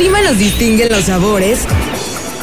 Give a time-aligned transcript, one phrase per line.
[0.00, 1.66] Colima nos distinguen los sabores,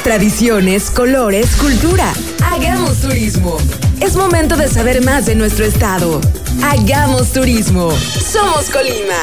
[0.03, 2.13] tradiciones, colores, cultura.
[2.45, 3.57] Hagamos turismo.
[3.99, 6.21] Es momento de saber más de nuestro estado.
[6.63, 7.89] Hagamos turismo.
[7.89, 9.15] Somos Colima.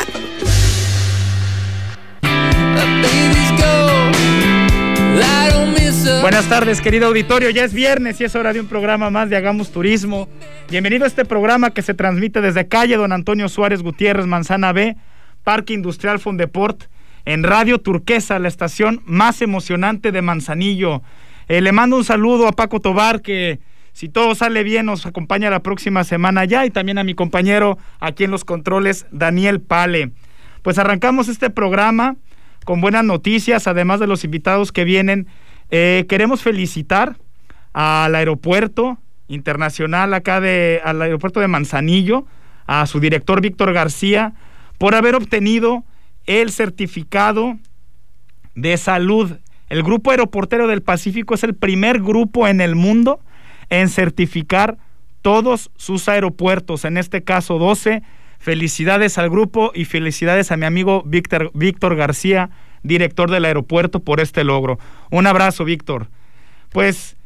[6.21, 7.51] Buenas tardes, querido auditorio.
[7.51, 10.29] Ya es viernes y es hora de un programa más de Hagamos Turismo.
[10.69, 14.96] Bienvenido a este programa que se transmite desde calle Don Antonio Suárez Gutiérrez, Manzana B,
[15.45, 16.89] Parque Industrial Fondeport,
[17.25, 21.02] en Radio Turquesa, la estación más emocionante de Manzanillo.
[21.48, 23.60] Eh, le mando un saludo a Paco Tobar, que
[23.92, 27.79] si todo sale bien nos acompaña la próxima semana ya, y también a mi compañero
[28.01, 30.10] aquí en los controles, Daniel Pale.
[30.62, 32.16] Pues arrancamos este programa
[32.65, 35.27] con buenas noticias, además de los invitados que vienen.
[35.70, 37.16] Eh, queremos felicitar
[37.73, 38.98] al aeropuerto
[39.29, 42.27] internacional acá de, al aeropuerto de Manzanillo,
[42.66, 44.32] a su director Víctor García,
[44.79, 45.84] por haber obtenido
[46.27, 47.59] el certificado
[48.55, 49.38] de salud.
[49.69, 53.21] El Grupo Aeroportero del Pacífico es el primer grupo en el mundo
[53.71, 54.79] en certificar
[55.23, 58.02] todos sus aeropuertos, en este caso 12.
[58.38, 62.51] Felicidades al grupo y felicidades a mi amigo Víctor, Víctor García,
[62.82, 64.78] director del aeropuerto, por este logro.
[65.10, 66.09] Un abrazo, Víctor.
[66.71, 67.16] Pues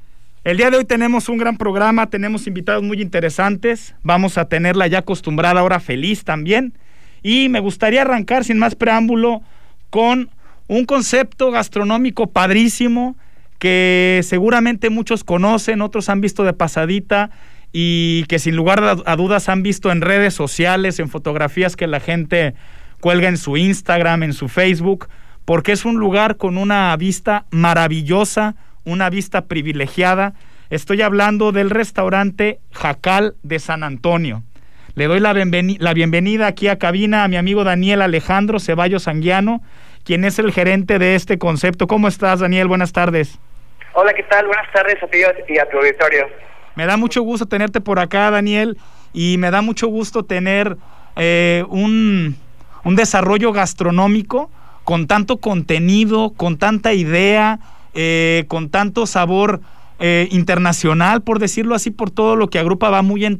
[0.44, 4.76] el día de hoy tenemos un gran programa, tenemos invitados muy interesantes, vamos a tener
[4.76, 6.78] la ya acostumbrada hora feliz también.
[7.22, 9.42] Y me gustaría arrancar sin más preámbulo
[9.90, 10.30] con
[10.66, 13.16] un concepto gastronómico padrísimo
[13.58, 17.30] que seguramente muchos conocen, otros han visto de pasadita
[17.72, 22.00] y que sin lugar a dudas han visto en redes sociales, en fotografías que la
[22.00, 22.54] gente
[23.00, 25.08] cuelga en su Instagram, en su Facebook,
[25.44, 30.34] porque es un lugar con una vista maravillosa, una vista privilegiada.
[30.70, 34.44] Estoy hablando del restaurante Jacal de San Antonio.
[34.98, 35.32] Le doy la,
[35.94, 39.62] bienvenida aquí a cabina a mi amigo Daniel Alejandro Ceballos Anguiano,
[40.02, 41.86] quien es el gerente de este concepto.
[41.86, 42.66] ¿Cómo estás, Daniel?
[42.66, 43.38] Buenas tardes.
[43.94, 44.48] Hola, ¿qué tal?
[44.48, 45.18] Buenas tardes a ti
[45.50, 46.26] y a tu auditorio.
[46.74, 48.76] Me da mucho gusto tenerte por acá, Daniel,
[49.12, 50.76] y me da mucho gusto tener
[51.14, 52.34] eh, un,
[52.82, 54.50] un desarrollo gastronómico
[54.82, 57.60] con tanto contenido, con tanta idea,
[57.94, 59.60] eh, con tanto sabor
[60.00, 63.38] eh, internacional, por decirlo así, por todo lo que agrupa, va muy en,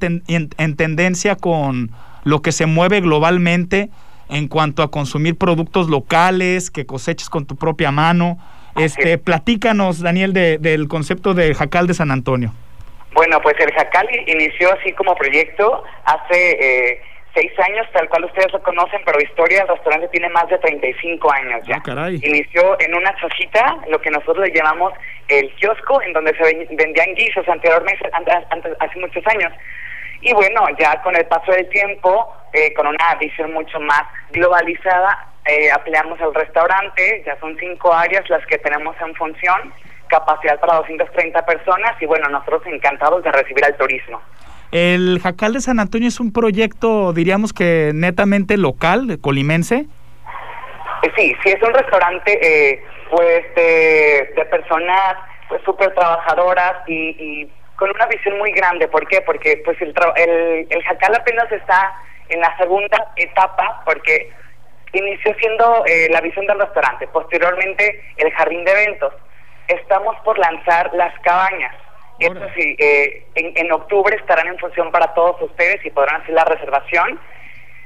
[0.77, 1.91] tendencia con
[2.25, 3.91] lo que se mueve globalmente
[4.29, 8.39] en cuanto a consumir productos locales que coseches con tu propia mano.
[8.77, 12.53] Este, platícanos, Daniel, del concepto del Jacal de San Antonio.
[13.15, 17.01] Bueno, pues el Jacal inició así como proyecto hace eh,
[17.35, 21.33] seis años, tal cual ustedes lo conocen, pero historia del restaurante tiene más de 35
[21.33, 21.81] años ya.
[21.87, 24.93] Ah, Inició en una chocita, lo que nosotros le llamamos
[25.29, 29.53] el kiosco, en donde se vendían guisos anteriormente, antes, hace muchos años.
[30.21, 35.29] Y bueno, ya con el paso del tiempo, eh, con una visión mucho más globalizada,
[35.45, 39.73] eh, ampliamos el restaurante, ya son cinco áreas las que tenemos en función,
[40.09, 44.21] capacidad para 230 personas y bueno, nosotros encantados de recibir al turismo.
[44.71, 49.87] El Jacal de San Antonio es un proyecto, diríamos que netamente local, colimense.
[51.03, 55.17] Eh, sí, sí, es un restaurante eh, pues de, personas
[55.49, 58.89] pues súper trabajadoras y, con una visión muy grande.
[58.89, 59.23] ¿Por qué?
[59.23, 61.95] Porque pues el, el, el Jacal apenas está
[62.29, 64.31] en la segunda etapa porque
[64.93, 69.15] inició siendo eh, la visión del restaurante, posteriormente el jardín de eventos.
[69.69, 71.75] Estamos por lanzar las cabañas
[72.19, 76.45] esto sí, eh, en, octubre estarán en función para todos ustedes y podrán hacer la
[76.45, 77.19] reservación.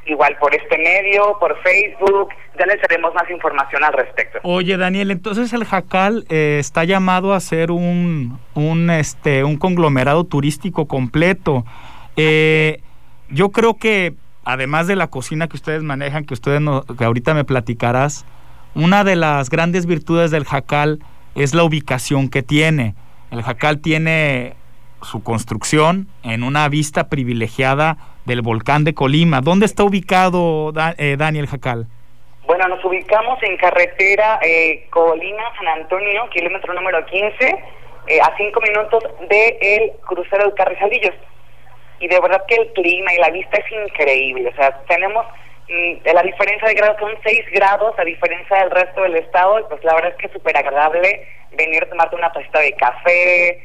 [0.04, 4.41] Igual por este medio, por Facebook, ya les daremos más información al respecto.
[4.43, 10.25] Oye, Daniel, entonces el Jacal eh, está llamado a ser un, un, este, un conglomerado
[10.25, 11.64] turístico completo.
[12.16, 12.81] Eh,
[13.28, 14.14] yo creo que,
[14.44, 16.60] además de la cocina que ustedes manejan, que ustedes
[16.99, 18.26] que ahorita me platicarás,
[18.75, 20.99] una de las grandes virtudes del Jacal
[21.34, 22.94] es la ubicación que tiene.
[23.32, 24.53] El Jacal tiene
[25.00, 29.41] su construcción en una vista privilegiada del volcán de Colima.
[29.41, 31.87] ¿Dónde está ubicado eh, Daniel Jacal?
[32.47, 37.64] Bueno, nos ubicamos en carretera eh, Colima-San Antonio, kilómetro número 15,
[38.08, 41.14] eh, a cinco minutos del crucero de Carrizalillos.
[42.00, 44.50] Y de verdad que el clima y la vista es increíble.
[44.50, 45.25] O sea, tenemos
[46.12, 49.60] la diferencia de grados son 6 grados a diferencia del resto del estado.
[49.60, 51.26] Y pues la verdad es que es súper agradable
[51.56, 53.62] venir a tomarte una tacita de café,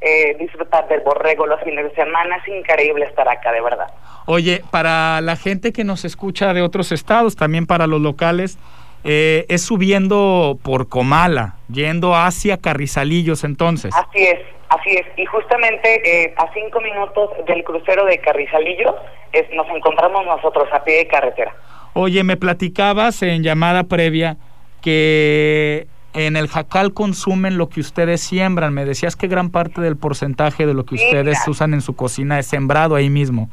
[0.00, 2.36] eh, disfrutar del borrego los fines de semana.
[2.36, 3.88] Es increíble estar acá, de verdad.
[4.26, 8.58] Oye, para la gente que nos escucha de otros estados, también para los locales,
[9.04, 13.94] eh, es subiendo por Comala, yendo hacia Carrizalillos entonces.
[13.94, 15.06] Así es, así es.
[15.16, 18.94] Y justamente eh, a cinco minutos del crucero de Carrizalillos
[19.32, 21.54] es, nos encontramos nosotros a pie de carretera.
[21.94, 24.36] Oye, me platicabas en llamada previa
[24.82, 28.74] que en el jacal consumen lo que ustedes siembran.
[28.74, 32.38] Me decías que gran parte del porcentaje de lo que ustedes usan en su cocina
[32.38, 33.48] es sembrado ahí mismo.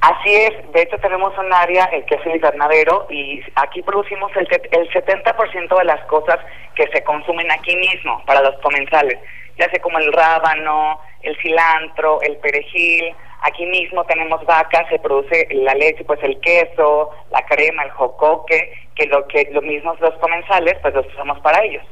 [0.00, 4.30] Así es, de hecho tenemos un área eh, que es el invernadero y aquí producimos
[4.36, 6.38] el, el 70% de las cosas
[6.76, 9.18] que se consumen aquí mismo para los comensales,
[9.58, 15.48] ya sea como el rábano, el cilantro, el perejil, aquí mismo tenemos vacas, se produce
[15.50, 20.14] la leche, pues el queso, la crema, el jocoque, que lo que los mismos los
[20.14, 21.82] comensales pues los usamos para ellos.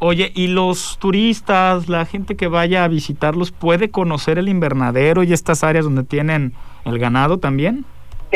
[0.00, 5.32] Oye, ¿y los turistas, la gente que vaya a visitarlos, puede conocer el invernadero y
[5.32, 6.52] estas áreas donde tienen
[6.84, 7.86] el ganado también?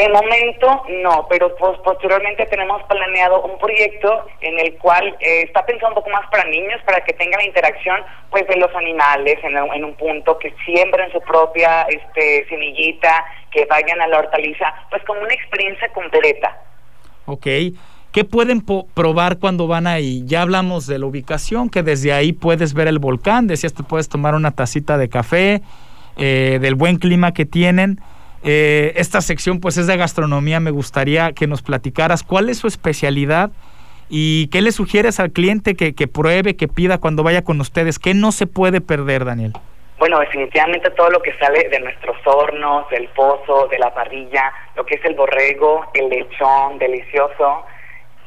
[0.00, 1.54] De momento no, pero
[1.84, 6.44] posteriormente tenemos planeado un proyecto en el cual eh, está pensado un poco más para
[6.44, 8.00] niños, para que tengan la interacción
[8.30, 13.66] pues de los animales en, en un punto, que siembren su propia este, semillita, que
[13.66, 16.62] vayan a la hortaliza, pues como una experiencia completa.
[17.26, 17.46] Ok.
[18.12, 18.64] ¿Qué pueden
[18.94, 20.22] probar cuando van ahí?
[20.24, 24.08] Ya hablamos de la ubicación, que desde ahí puedes ver el volcán, decías te puedes
[24.08, 25.60] tomar una tacita de café,
[26.16, 28.00] eh, del buen clima que tienen.
[28.42, 32.66] Eh, esta sección pues es de gastronomía, me gustaría que nos platicaras cuál es su
[32.66, 33.50] especialidad
[34.08, 37.98] y qué le sugieres al cliente que, que pruebe, que pida cuando vaya con ustedes,
[37.98, 39.52] qué no se puede perder, Daniel.
[40.00, 44.86] Bueno, definitivamente todo lo que sale de nuestros hornos, del pozo, de la parrilla, lo
[44.86, 47.66] que es el borrego, el lechón delicioso,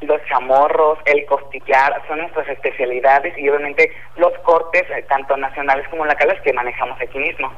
[0.01, 6.05] los chamorros, el costillar, son nuestras especialidades y obviamente los cortes, eh, tanto nacionales como
[6.05, 7.51] locales, que manejamos aquí mismo.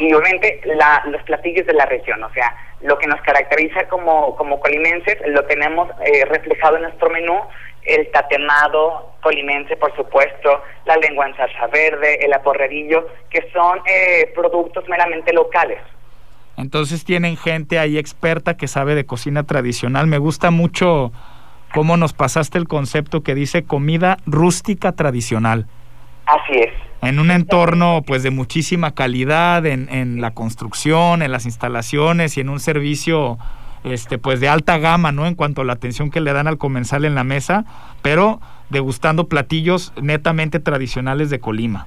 [0.00, 4.34] Y obviamente la, los platillos de la región, o sea, lo que nos caracteriza como,
[4.36, 7.38] como colimenses lo tenemos eh, reflejado en nuestro menú,
[7.82, 14.32] el tatemado colimense, por supuesto, la lengua en salsa verde, el aporrerillo, que son eh,
[14.34, 15.78] productos meramente locales.
[16.56, 20.06] Entonces tienen gente ahí experta que sabe de cocina tradicional.
[20.06, 21.12] Me gusta mucho
[21.74, 25.66] cómo nos pasaste el concepto que dice comida rústica tradicional.
[26.26, 26.72] Así es.
[27.02, 32.40] En un entorno pues de muchísima calidad en, en la construcción, en las instalaciones y
[32.40, 33.38] en un servicio
[33.84, 35.26] este pues de alta gama, ¿no?
[35.26, 37.64] En cuanto a la atención que le dan al comensal en la mesa,
[38.02, 41.86] pero degustando platillos netamente tradicionales de Colima.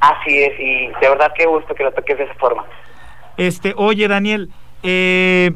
[0.00, 2.64] Así es, y de verdad qué gusto que lo toques de esa forma.
[3.36, 4.50] Este, oye Daniel,
[4.82, 5.52] eh,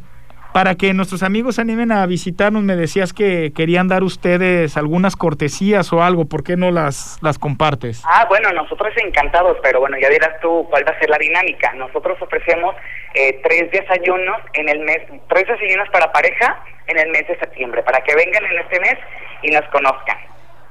[0.52, 5.16] para que nuestros amigos se animen a visitarnos, me decías que querían dar ustedes algunas
[5.16, 8.02] cortesías o algo, ¿por qué no las, las compartes?
[8.04, 11.72] Ah, bueno, nosotros encantados, pero bueno, ya dirás tú cuál va a ser la dinámica.
[11.74, 12.74] Nosotros ofrecemos
[13.14, 17.82] eh, tres desayunos en el mes, tres desayunos para pareja en el mes de septiembre,
[17.82, 18.98] para que vengan en este mes
[19.42, 20.18] y nos conozcan.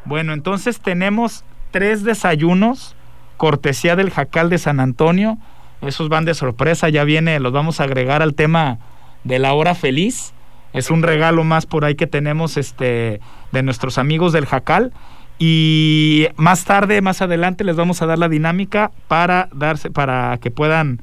[0.06, 2.95] Bueno, entonces tenemos tres desayunos,
[3.38, 5.38] cortesía del Jacal de San Antonio,
[5.81, 8.77] esos van de sorpresa, ya viene, los vamos a agregar al tema
[9.23, 10.33] de la hora feliz.
[10.73, 13.19] Es un regalo más por ahí que tenemos este
[13.51, 14.94] de nuestros amigos del Jacal.
[15.38, 20.51] Y más tarde, más adelante, les vamos a dar la dinámica para darse, para que
[20.51, 21.01] puedan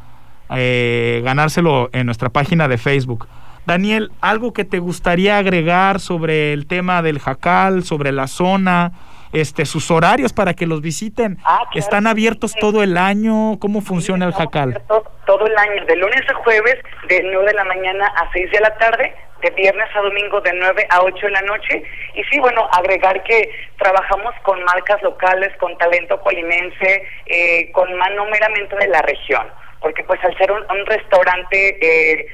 [0.50, 3.26] eh, ganárselo en nuestra página de Facebook.
[3.66, 8.92] Daniel, algo que te gustaría agregar sobre el tema del Jacal, sobre la zona,
[9.32, 11.38] este, sus horarios para que los visiten.
[11.44, 13.58] Ah, ¿Están abiertos todo el año?
[13.58, 14.82] ¿Cómo funciona el Jacal?
[15.26, 16.76] Todo el año, de lunes a jueves,
[17.08, 20.52] de 9 de la mañana a 6 de la tarde, de viernes a domingo de
[20.54, 21.82] 9 a 8 de la noche.
[22.14, 28.24] Y sí, bueno, agregar que trabajamos con marcas locales, con talento colimense, eh, con mano
[28.26, 29.46] meramente de la región.
[29.80, 32.26] Porque pues al ser un, restaurante eh,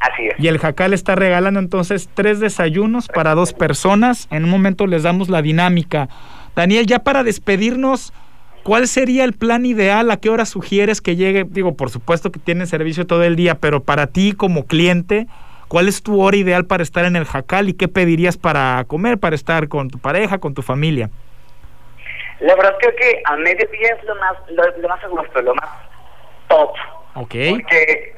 [0.00, 0.34] Así es.
[0.38, 4.28] Y el Jacal está regalando entonces tres desayunos para dos personas.
[4.30, 6.08] En un momento les damos la dinámica.
[6.54, 8.12] Daniel, ya para despedirnos,
[8.62, 10.10] ¿cuál sería el plan ideal?
[10.10, 11.44] ¿A qué hora sugieres que llegue?
[11.48, 15.26] Digo, por supuesto que tiene servicio todo el día, pero para ti como cliente,
[15.68, 19.18] ¿cuál es tu hora ideal para estar en el Jacal y qué pedirías para comer,
[19.18, 21.10] para estar con tu pareja, con tu familia?
[22.40, 25.70] La verdad creo que a mediodía es lo más, lo, más a gusto, lo más
[26.48, 26.70] top.
[27.14, 27.34] Ok.
[27.50, 28.14] Porque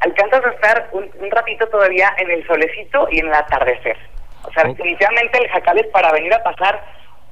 [0.00, 3.96] alcanzas a estar un, ratito todavía en el solecito y en el atardecer.
[4.44, 6.82] O sea, definitivamente el jacal es para venir a pasar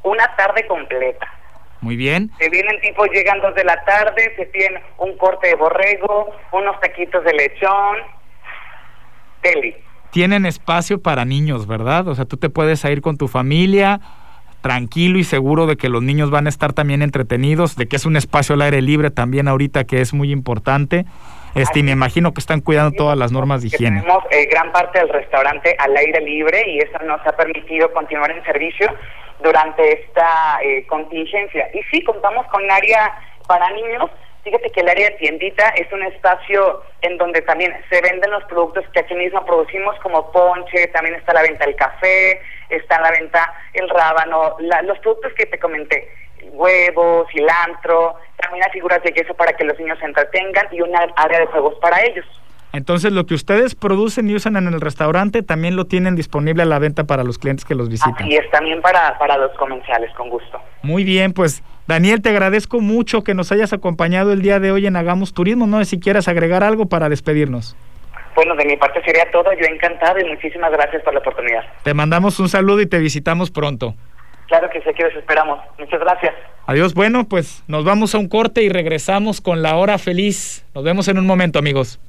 [0.02, 1.26] una tarde completa.
[1.80, 2.30] Muy bien.
[2.38, 6.80] Se vienen tipo, llegan dos de la tarde, se tienen un corte de borrego, unos
[6.80, 7.98] taquitos de lechón,
[10.10, 12.08] Tienen espacio para niños, ¿verdad?
[12.08, 14.00] O sea, tú te puedes ir con tu familia
[14.66, 18.04] tranquilo y seguro de que los niños van a estar también entretenidos, de que es
[18.04, 21.04] un espacio al aire libre también ahorita que es muy importante.
[21.54, 24.00] Este, y me imagino que están cuidando todas las normas de higiene.
[24.00, 28.30] Tenemos eh, gran parte del restaurante al aire libre y eso nos ha permitido continuar
[28.32, 28.88] en servicio
[29.42, 31.68] durante esta eh, contingencia.
[31.72, 33.12] Y sí, contamos con un área
[33.46, 34.10] para niños.
[34.46, 38.44] Fíjate que el área de tiendita es un espacio en donde también se venden los
[38.44, 43.10] productos que aquí mismo producimos, como ponche, también está la venta del café, está la
[43.10, 46.08] venta el rábano, los productos que te comenté
[46.52, 51.00] huevos, cilantro, también hay figuras de queso para que los niños se entretengan y una
[51.16, 52.24] área de juegos para ellos.
[52.72, 56.66] Entonces, lo que ustedes producen y usan en el restaurante también lo tienen disponible a
[56.66, 58.30] la venta para los clientes que los visitan.
[58.30, 60.60] Y es también para, para los comerciales, con gusto.
[60.82, 64.86] Muy bien, pues Daniel, te agradezco mucho que nos hayas acompañado el día de hoy
[64.86, 65.66] en Hagamos Turismo.
[65.66, 67.76] No sé si quieras agregar algo para despedirnos.
[68.34, 69.52] Bueno, de mi parte sería todo.
[69.52, 71.62] Yo encantado y muchísimas gracias por la oportunidad.
[71.84, 73.94] Te mandamos un saludo y te visitamos pronto.
[74.48, 75.60] Claro que sí, que los esperamos.
[75.78, 76.34] Muchas gracias.
[76.66, 76.92] Adiós.
[76.94, 80.64] Bueno, pues nos vamos a un corte y regresamos con la hora feliz.
[80.74, 82.00] Nos vemos en un momento, amigos.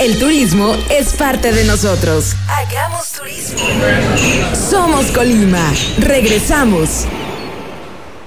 [0.00, 2.34] El turismo es parte de nosotros.
[2.48, 3.60] Hagamos turismo.
[4.54, 5.70] Somos Colima.
[6.00, 7.06] Regresamos.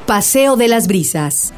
[0.09, 1.53] Paseo de las Brisas.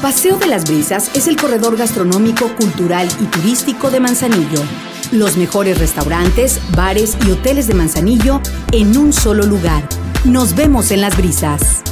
[0.00, 4.62] Paseo de las Brisas es el corredor gastronómico, cultural y turístico de Manzanillo.
[5.10, 8.40] Los mejores restaurantes, bares y hoteles de Manzanillo
[8.70, 9.82] en un solo lugar
[10.24, 11.82] nos vemos en las brisas.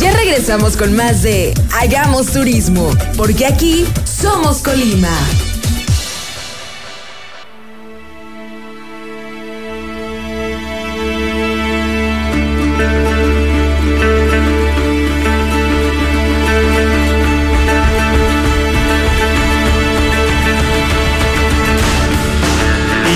[0.00, 5.16] Ya regresamos con más de Hagamos Turismo, porque aquí somos Colima.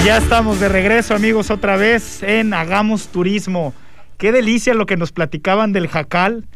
[0.04, 3.74] Ya estamos de regreso, amigos, otra vez en Hagamos Turismo.
[4.16, 6.46] Qué delicia lo que nos platicaban del Jacal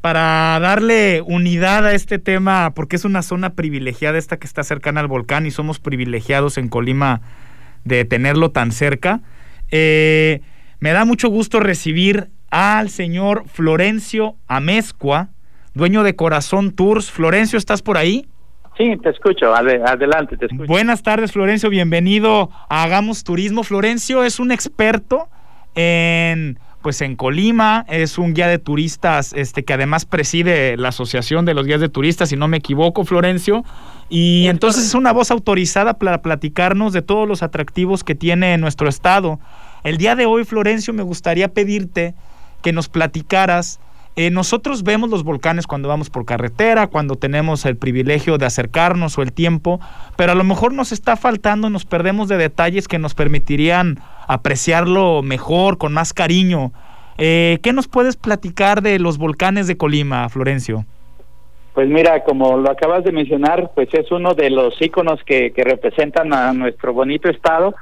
[0.00, 5.00] para darle unidad a este tema, porque es una zona privilegiada esta que está cercana
[5.00, 7.22] al volcán y somos privilegiados en Colima
[7.84, 9.22] de tenerlo tan cerca.
[9.70, 10.40] Eh,
[10.78, 15.30] me da mucho gusto recibir al señor Florencio Amezcua,
[15.74, 17.10] dueño de Corazón Tours.
[17.10, 18.28] Florencio, ¿estás por ahí?
[18.76, 20.64] Sí, te escucho, adelante, te escucho.
[20.66, 23.62] Buenas tardes, Florencio, bienvenido a Hagamos Turismo.
[23.62, 25.28] Florencio es un experto
[25.74, 31.44] en pues en Colima, es un guía de turistas, este que además preside la Asociación
[31.44, 33.64] de los Guías de Turistas, si no me equivoco, Florencio,
[34.08, 38.88] y entonces es una voz autorizada para platicarnos de todos los atractivos que tiene nuestro
[38.88, 39.38] estado.
[39.84, 42.14] El día de hoy, Florencio, me gustaría pedirte
[42.62, 43.78] que nos platicaras
[44.20, 49.16] eh, nosotros vemos los volcanes cuando vamos por carretera, cuando tenemos el privilegio de acercarnos
[49.16, 49.80] o el tiempo,
[50.14, 53.98] pero a lo mejor nos está faltando, nos perdemos de detalles que nos permitirían
[54.28, 56.70] apreciarlo mejor, con más cariño.
[57.16, 60.84] Eh, ¿Qué nos puedes platicar de los volcanes de Colima, Florencio?
[61.72, 65.64] Pues mira, como lo acabas de mencionar, pues es uno de los íconos que, que
[65.64, 67.74] representan a nuestro bonito estado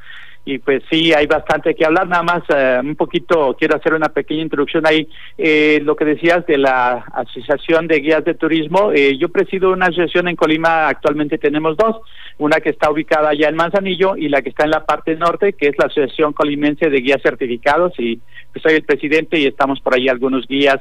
[0.48, 2.08] y pues sí, hay bastante que hablar.
[2.08, 5.06] Nada más eh, un poquito, quiero hacer una pequeña introducción ahí.
[5.36, 9.88] Eh, lo que decías de la Asociación de Guías de Turismo, eh, yo presido una
[9.88, 11.98] asociación en Colima, actualmente tenemos dos,
[12.38, 15.52] una que está ubicada allá en Manzanillo y la que está en la parte norte,
[15.52, 18.18] que es la Asociación Colimense de Guías Certificados y
[18.50, 20.78] pues soy el presidente y estamos por ahí algunos guías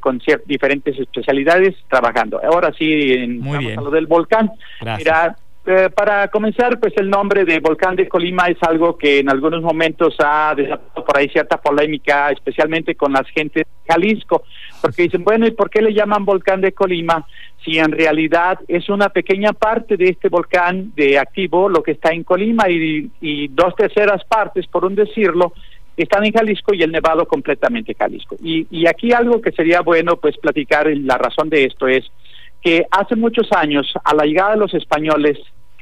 [0.00, 2.38] con diferentes especialidades trabajando.
[2.44, 4.50] Ahora sí, en, vamos a lo del volcán.
[4.98, 9.30] Mira, eh, para comenzar, pues el nombre de Volcán de Colima es algo que en
[9.30, 14.42] algunos momentos ha desatado por ahí cierta polémica, especialmente con las gentes de Jalisco,
[14.80, 17.24] porque dicen, bueno, ¿y por qué le llaman volcán de Colima
[17.64, 22.10] si en realidad es una pequeña parte de este volcán de activo lo que está
[22.10, 25.52] en Colima y, y dos terceras partes, por un decirlo,
[25.96, 28.36] están en Jalisco y el Nevado completamente Jalisco.
[28.42, 32.04] Y, y aquí algo que sería bueno pues platicar, la razón de esto es
[32.62, 35.38] que hace muchos años, a la llegada de los españoles,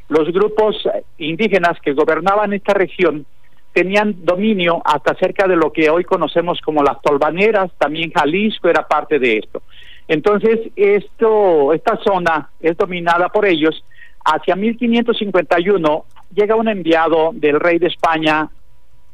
[0.08, 0.76] los grupos
[1.18, 3.26] indígenas que gobernaban esta región
[3.72, 8.86] tenían dominio hasta cerca de lo que hoy conocemos como las tolvaneras, también Jalisco era
[8.88, 9.62] parte de esto.
[10.08, 13.84] Entonces, esto, esta zona es dominada por ellos.
[14.24, 18.48] Hacia 1551 llega un enviado del rey de España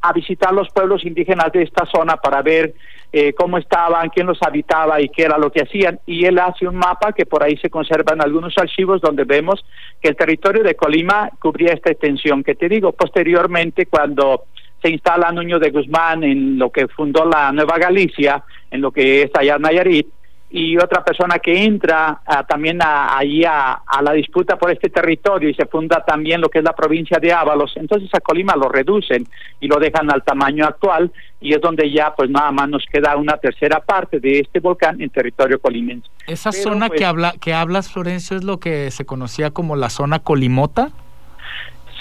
[0.01, 2.75] a visitar los pueblos indígenas de esta zona para ver
[3.19, 5.99] eh, cómo estaban, quién los habitaba y qué era lo que hacían.
[6.05, 9.65] Y él hace un mapa que por ahí se conservan algunos archivos donde vemos
[10.03, 12.93] que el territorio de Colima cubría esta extensión que te digo.
[12.93, 14.45] Posteriormente, cuando
[14.83, 19.23] se instala Nuño de Guzmán en lo que fundó la Nueva Galicia, en lo que
[19.23, 20.09] es allá Nayarit,
[20.51, 25.55] y otra persona que entra ah, también ahí a, la disputa por este territorio y
[25.55, 29.27] se funda también lo que es la provincia de Ábalos, entonces a Colima lo reducen
[29.61, 31.11] y lo dejan al tamaño actual
[31.41, 35.01] y es donde ya pues nada más nos queda una tercera parte de este volcán
[35.01, 36.09] en territorio colimense.
[36.27, 39.91] Esa zona que, pues, habla, que hablas, Florencio, es lo que se conocía como la
[39.91, 40.91] zona colimota.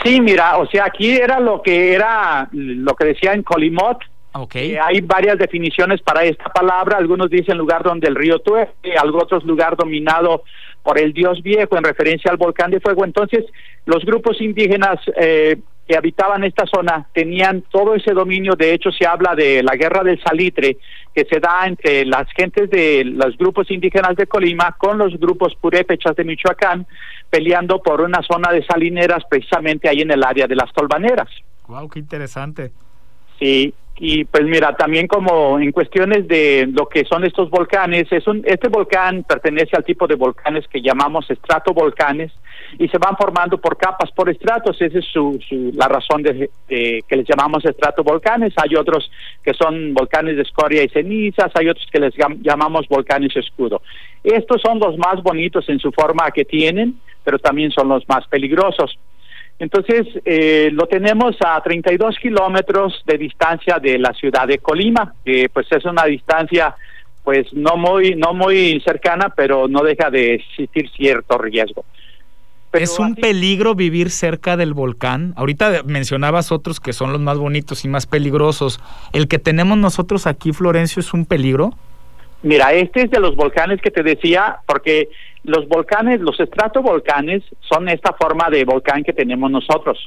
[0.04, 4.00] Sí, mira, o sea, aquí era lo que era, lo que decía en Colimot,
[4.38, 4.74] Okay.
[4.74, 6.98] Eh, hay varias definiciones para esta palabra.
[6.98, 10.44] Algunos dicen lugar donde el río Tueste, otros lugar dominado
[10.84, 13.06] por el dios viejo en referencia al volcán de fuego.
[13.06, 13.46] Entonces,
[13.86, 18.56] los grupos indígenas eh, que habitaban esta zona tenían todo ese dominio.
[18.56, 20.78] De hecho, se habla de la guerra del salitre
[21.14, 25.56] que se da entre las gentes de los grupos indígenas de Colima con los grupos
[25.56, 26.86] purépechas de Michoacán,
[27.30, 31.30] peleando por una zona de salineras precisamente ahí en el área de las tolvaneras.
[31.68, 31.90] ¡Wow!
[31.90, 32.72] ¡Qué interesante!
[33.40, 38.28] Sí, y pues mira, también como en cuestiones de lo que son estos volcanes, es
[38.28, 42.34] un, este volcán pertenece al tipo de volcanes que llamamos estratovolcanes
[42.78, 45.40] y se van formando por capas, por estratos, esa es su,
[45.76, 48.54] la razón de, que les llamamos estratovolcanes.
[48.58, 49.10] Hay otros
[49.42, 53.82] que son volcanes de escoria y cenizas, hay otros que les llamamos volcanes escudo.
[54.24, 58.28] Estos son los más bonitos en su forma que tienen, pero también son los más
[58.28, 58.98] peligrosos.
[59.58, 65.50] Entonces, eh, lo tenemos a 32 kilómetros de distancia de la ciudad de Colima, que
[65.52, 66.76] pues es una distancia
[67.24, 71.84] pues no muy no muy cercana, pero no deja de existir cierto riesgo.
[72.74, 75.34] ¿Es un peligro vivir cerca del volcán?
[75.38, 78.82] Ahorita mencionabas otros que son los más bonitos y más peligrosos.
[79.14, 81.74] ¿El que tenemos nosotros aquí, Florencio, es un peligro?
[82.44, 85.10] Mira, este es de los volcanes que te decía, porque
[85.46, 89.98] los volcanes, los estratovolcanes, son esta forma de volcán que tenemos nosotros.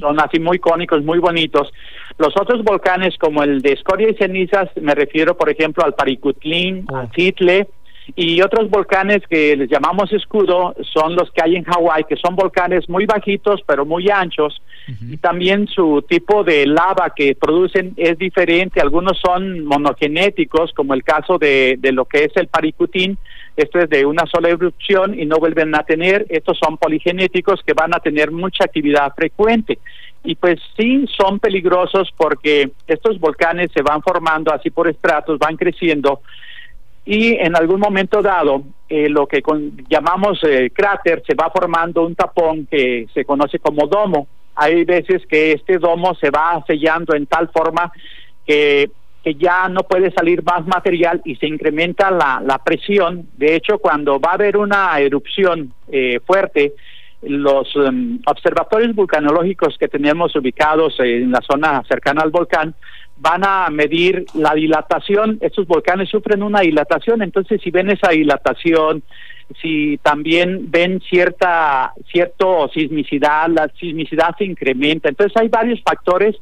[0.00, 1.72] Son así muy cónicos, muy bonitos.
[2.18, 6.84] Los otros volcanes, como el de escoria y cenizas, me refiero, por ejemplo, al Paricutlín,
[6.88, 7.10] al oh.
[7.14, 7.68] Citle,
[8.16, 12.36] y otros volcanes que les llamamos escudo son los que hay en Hawái, que son
[12.36, 14.62] volcanes muy bajitos pero muy anchos
[15.10, 18.80] y también su tipo de lava que producen es diferente.
[18.80, 23.18] Algunos son monogenéticos, como el caso de, de lo que es el Paricutín,
[23.62, 26.26] esto es de una sola erupción y no vuelven a tener.
[26.28, 29.78] Estos son poligenéticos que van a tener mucha actividad frecuente.
[30.24, 35.56] Y pues sí, son peligrosos porque estos volcanes se van formando así por estratos, van
[35.56, 36.20] creciendo
[37.10, 39.42] y en algún momento dado eh, lo que
[39.88, 44.28] llamamos eh, cráter se va formando un tapón que se conoce como domo.
[44.54, 47.90] Hay veces que este domo se va sellando en tal forma
[48.46, 48.90] que,
[49.22, 53.28] que ya no puede salir más material y se incrementa la, la presión.
[53.36, 56.74] De hecho, cuando va a haber una erupción eh, fuerte,
[57.22, 62.74] los em, observatorios vulcanológicos que tenemos ubicados en la zona cercana al volcán
[63.20, 69.02] van a medir la dilatación, estos volcanes sufren una dilatación, entonces si ven esa dilatación,
[69.60, 76.36] si también ven cierta cierto sismicidad, la sismicidad se incrementa, entonces hay varios factores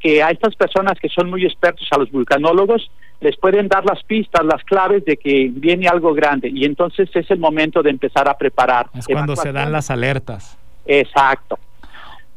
[0.00, 4.02] que a estas personas que son muy expertos, a los vulcanólogos, les pueden dar las
[4.04, 8.28] pistas, las claves de que viene algo grande y entonces es el momento de empezar
[8.28, 8.88] a preparar.
[8.94, 10.56] Es cuando se dan las alertas.
[10.86, 11.58] Exacto.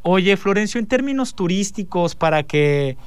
[0.02, 2.98] Oye, Florencio, en términos turísticos, para que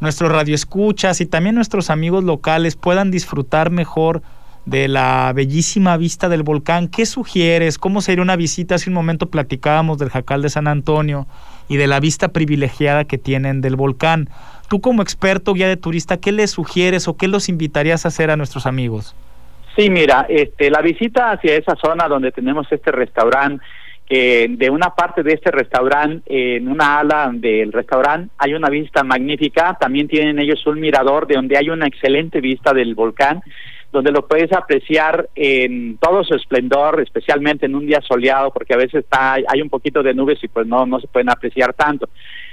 [0.00, 4.20] nuestros radioescuchas y también nuestros amigos locales puedan disfrutar mejor
[4.66, 6.88] de la bellísima vista del volcán.
[6.88, 7.78] ¿Qué sugieres?
[7.78, 8.74] ¿Cómo sería una visita?
[8.74, 11.26] Hace un momento platicábamos del Jacal de San Antonio
[11.68, 14.28] y de la vista privilegiada que tienen del volcán.
[14.68, 18.30] Tú como experto guía de turista, ¿qué les sugieres o qué los invitarías a hacer
[18.30, 19.14] a nuestros amigos?
[19.76, 23.64] Sí, mira, este, la visita hacia esa zona donde tenemos este restaurante
[24.12, 29.76] de una parte de este restaurante, en una ala del restaurante, hay una vista magnífica.
[29.80, 33.42] También tienen ellos un mirador de donde hay una excelente vista del volcán
[33.92, 38.78] donde lo puedes apreciar en todo su esplendor, especialmente en un día soleado, porque a
[38.78, 42.08] veces está, hay un poquito de nubes y pues no, no se pueden apreciar tanto.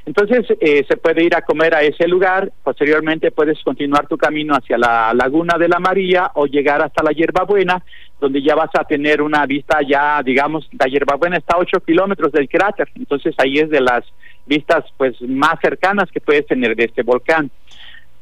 [0.05, 4.53] Entonces eh, se puede ir a comer a ese lugar, posteriormente puedes continuar tu camino
[4.53, 7.81] hacia la laguna de la María o llegar hasta la Hierbabuena,
[8.19, 12.33] donde ya vas a tener una vista ya, digamos, la Hierbabuena está a 8 kilómetros
[12.33, 14.03] del cráter, entonces ahí es de las
[14.45, 17.49] vistas pues más cercanas que puedes tener de este volcán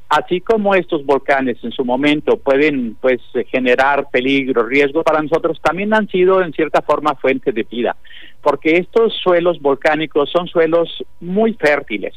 [0.10, 5.93] así como estos volcanes en su momento pueden pues generar peligro, riesgo para nosotros, también
[5.93, 7.96] han sido en cierta forma fuente de vida,
[8.41, 12.13] porque estos suelos volcánicos son suelos muy fértiles.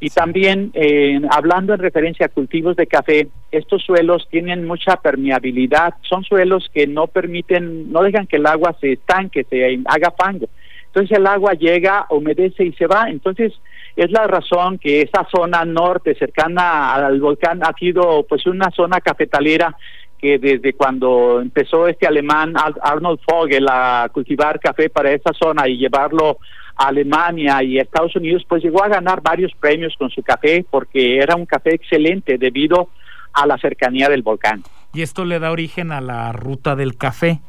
[0.00, 5.94] Y también, eh, hablando en referencia a cultivos de café, estos suelos tienen mucha permeabilidad,
[6.02, 10.46] son suelos que no permiten, no dejan que el agua se estanque, se haga fango.
[10.86, 13.08] Entonces el agua llega, humedece y se va.
[13.08, 13.52] Entonces,
[13.96, 19.00] es la razón que esa zona norte cercana al volcán ha sido pues una zona
[19.00, 19.76] cafetalera
[20.18, 25.76] que desde cuando empezó este alemán Arnold Vogel a cultivar café para esa zona y
[25.76, 26.38] llevarlo
[26.76, 30.64] a Alemania y a Estados Unidos, pues llegó a ganar varios premios con su café
[30.68, 32.88] porque era un café excelente debido
[33.32, 34.62] a la cercanía del volcán.
[34.92, 37.40] Y esto le da origen a la ruta del café.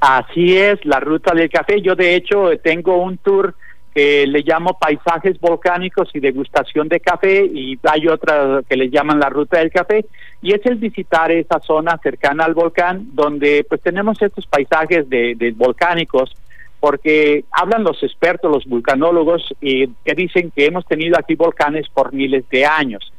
[0.00, 1.80] Así es, la ruta del café.
[1.80, 3.54] Yo de hecho tengo un tour
[3.94, 9.18] que le llamo paisajes volcánicos y degustación de café y hay otra que le llaman
[9.18, 10.04] la ruta del café
[10.40, 15.54] y es el visitar esa zona cercana al volcán donde pues tenemos estos paisajes de,
[15.56, 16.32] volcánicos
[16.78, 22.12] porque hablan los expertos, los vulcanólogos y que dicen que hemos tenido aquí volcanes por
[22.12, 23.12] miles de años.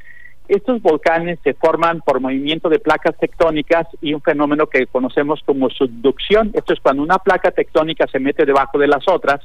[0.48, 5.70] Estos volcanes se forman por movimiento de placas tectónicas y un fenómeno que conocemos como
[5.70, 6.52] subducción.
[6.54, 9.42] Esto es cuando una placa tectónica se mete debajo de las otras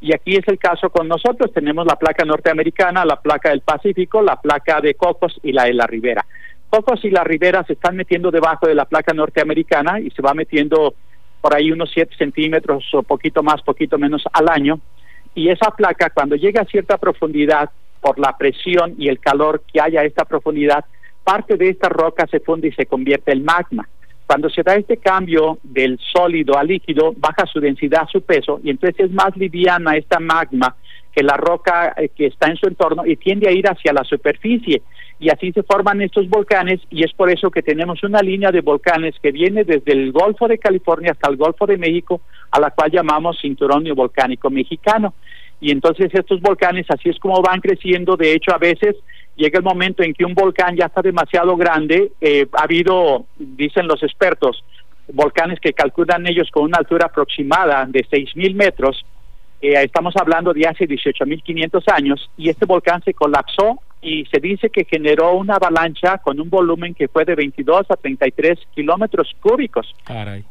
[0.00, 4.22] y aquí es el caso con nosotros, tenemos la placa norteamericana, la placa del Pacífico,
[4.22, 6.24] la placa de Cocos y la de la Ribera.
[6.68, 10.34] Cocos y la Ribera se están metiendo debajo de la placa norteamericana y se va
[10.34, 10.94] metiendo
[11.40, 14.80] por ahí unos 7 centímetros o poquito más, poquito menos al año.
[15.34, 19.80] Y esa placa, cuando llega a cierta profundidad, por la presión y el calor que
[19.80, 20.84] haya a esta profundidad,
[21.22, 23.88] parte de esta roca se funde y se convierte en magma.
[24.30, 28.70] Cuando se da este cambio del sólido al líquido, baja su densidad, su peso, y
[28.70, 30.76] entonces es más liviana esta magma
[31.12, 34.04] que la roca eh, que está en su entorno y tiende a ir hacia la
[34.04, 34.82] superficie.
[35.18, 38.60] Y así se forman estos volcanes y es por eso que tenemos una línea de
[38.60, 42.20] volcanes que viene desde el Golfo de California hasta el Golfo de México,
[42.52, 45.12] a la cual llamamos cinturón volcánico mexicano.
[45.60, 48.94] Y entonces estos volcanes, así es como van creciendo, de hecho a veces
[49.40, 53.88] llega el momento en que un volcán ya está demasiado grande, eh, ha habido, dicen
[53.88, 54.62] los expertos,
[55.12, 59.02] volcanes que calculan ellos con una altura aproximada de 6.000 metros,
[59.62, 64.68] eh, estamos hablando de hace 18.500 años, y este volcán se colapsó y se dice
[64.68, 69.94] que generó una avalancha con un volumen que fue de 22 a 33 kilómetros cúbicos.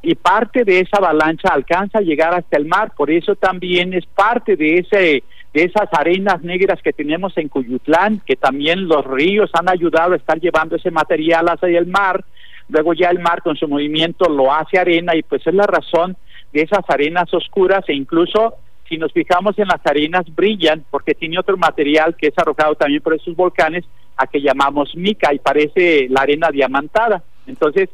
[0.02, 4.06] Y parte de esa avalancha alcanza a llegar hasta el mar, por eso también es
[4.08, 5.24] parte de ese
[5.54, 10.18] de esas arenas negras que tenemos en Cuyutlán, que también los ríos han ayudado a
[10.18, 12.24] estar llevando ese material hacia el mar,
[12.68, 16.16] luego ya el mar con su movimiento lo hace arena y pues es la razón
[16.54, 18.56] de esas arenas oscuras e incluso
[18.88, 23.02] si nos fijamos en las arenas brillan porque tiene otro material que es arrojado también
[23.02, 23.86] por esos volcanes
[24.18, 27.24] a que llamamos mica y parece la arena diamantada.
[27.48, 27.90] Entonces,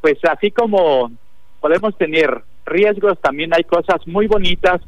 [0.00, 1.10] pues así como
[1.60, 4.80] podemos tener riesgos, también hay cosas muy bonitas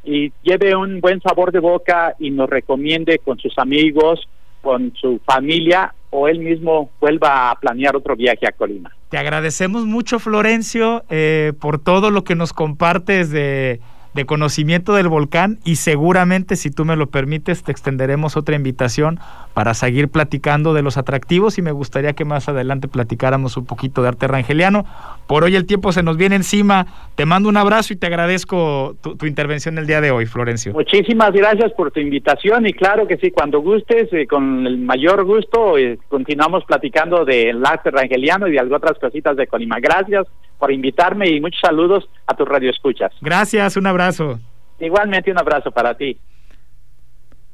[0.03, 4.27] y lleve un buen sabor de boca y nos recomiende con sus amigos,
[4.61, 8.91] con su familia o él mismo vuelva a planear otro viaje a Colima.
[9.09, 13.79] Te agradecemos mucho, Florencio, eh, por todo lo que nos compartes de
[14.13, 19.19] de conocimiento del volcán y seguramente, si tú me lo permites, te extenderemos otra invitación
[19.53, 24.01] para seguir platicando de los atractivos y me gustaría que más adelante platicáramos un poquito
[24.01, 24.85] de arte rangeliano.
[25.27, 26.87] Por hoy el tiempo se nos viene encima.
[27.15, 30.73] Te mando un abrazo y te agradezco tu, intervención el día de hoy, Florencio.
[30.73, 35.23] Muchísimas gracias por tu invitación y claro que sí, cuando gustes, eh, con el mayor
[35.23, 39.79] gusto, eh, continuamos platicando del arte rangeliano y de otras cositas de Colima.
[39.79, 40.27] Gracias
[40.61, 43.11] por invitarme y muchos saludos a tus radioescuchas.
[43.19, 44.39] Gracias, un abrazo.
[44.79, 46.19] Igualmente un abrazo para ti.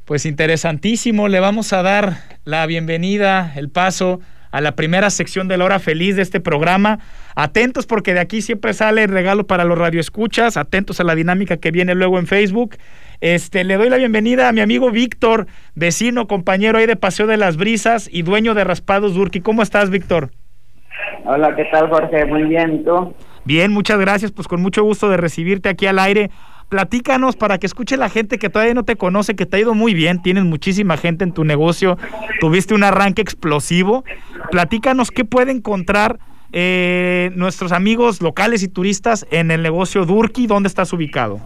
[0.03, 4.19] Pues interesantísimo, le vamos a dar la bienvenida, el paso
[4.51, 6.99] a la primera sección de la hora feliz de este programa.
[7.33, 11.55] Atentos porque de aquí siempre sale el regalo para los radioescuchas, atentos a la dinámica
[11.55, 12.75] que viene luego en Facebook.
[13.21, 17.37] Este, le doy la bienvenida a mi amigo Víctor, vecino, compañero ahí de Paseo de
[17.37, 19.39] las Brisas y dueño de Raspados Durki.
[19.39, 20.31] ¿Cómo estás, Víctor?
[21.25, 22.25] Hola, ¿qué tal, Jorge?
[22.25, 23.13] Muy bien, ¿y tú?
[23.45, 26.29] Bien, muchas gracias, pues con mucho gusto de recibirte aquí al aire.
[26.69, 29.73] Platícanos para que escuche la gente que todavía no te conoce, que te ha ido
[29.73, 31.97] muy bien, tienes muchísima gente en tu negocio,
[32.41, 34.03] tuviste un arranque explosivo.
[34.51, 36.19] Platícanos qué puede encontrar
[36.51, 41.39] eh, nuestros amigos locales y turistas en el negocio Durki, ¿dónde estás ubicado?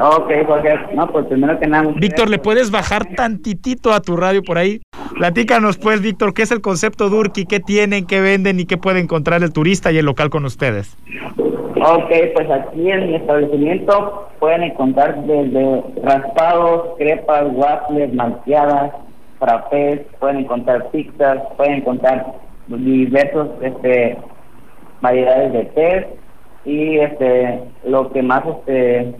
[0.00, 0.78] Ok, Jorge.
[0.94, 1.92] No, pues primero que nada.
[1.96, 4.80] Víctor, ¿le puedes bajar tantitito a tu radio por ahí?
[5.14, 7.44] Platícanos, pues, Víctor, ¿qué es el concepto Durki?
[7.44, 10.96] ¿Qué tienen, qué venden y qué puede encontrar el turista y el local con ustedes?
[11.36, 18.92] Ok, pues aquí en mi establecimiento pueden encontrar desde raspados, crepas, waffles, malteadas,
[19.38, 22.26] frappés, pueden encontrar pizzas, pueden encontrar
[22.66, 24.18] diversos este
[25.00, 26.08] variedades de té
[26.64, 29.14] y este lo que más este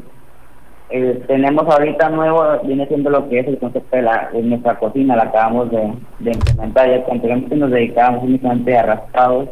[0.91, 4.79] eh, tenemos ahorita nuevo, viene siendo lo que es el concepto de, la, de nuestra
[4.79, 5.93] cocina, la acabamos de,
[6.31, 9.51] implementar, ya que anteriormente nos dedicábamos únicamente a raspados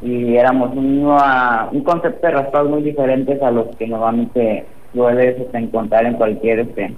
[0.00, 1.06] y éramos un,
[1.72, 6.60] un concepto de raspados muy diferentes a los que normalmente puedes este, encontrar en cualquier
[6.60, 6.92] este,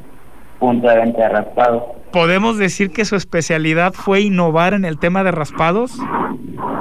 [0.58, 1.82] punto de venta de raspados.
[2.12, 5.98] ¿Podemos decir que su especialidad fue innovar en el tema de raspados?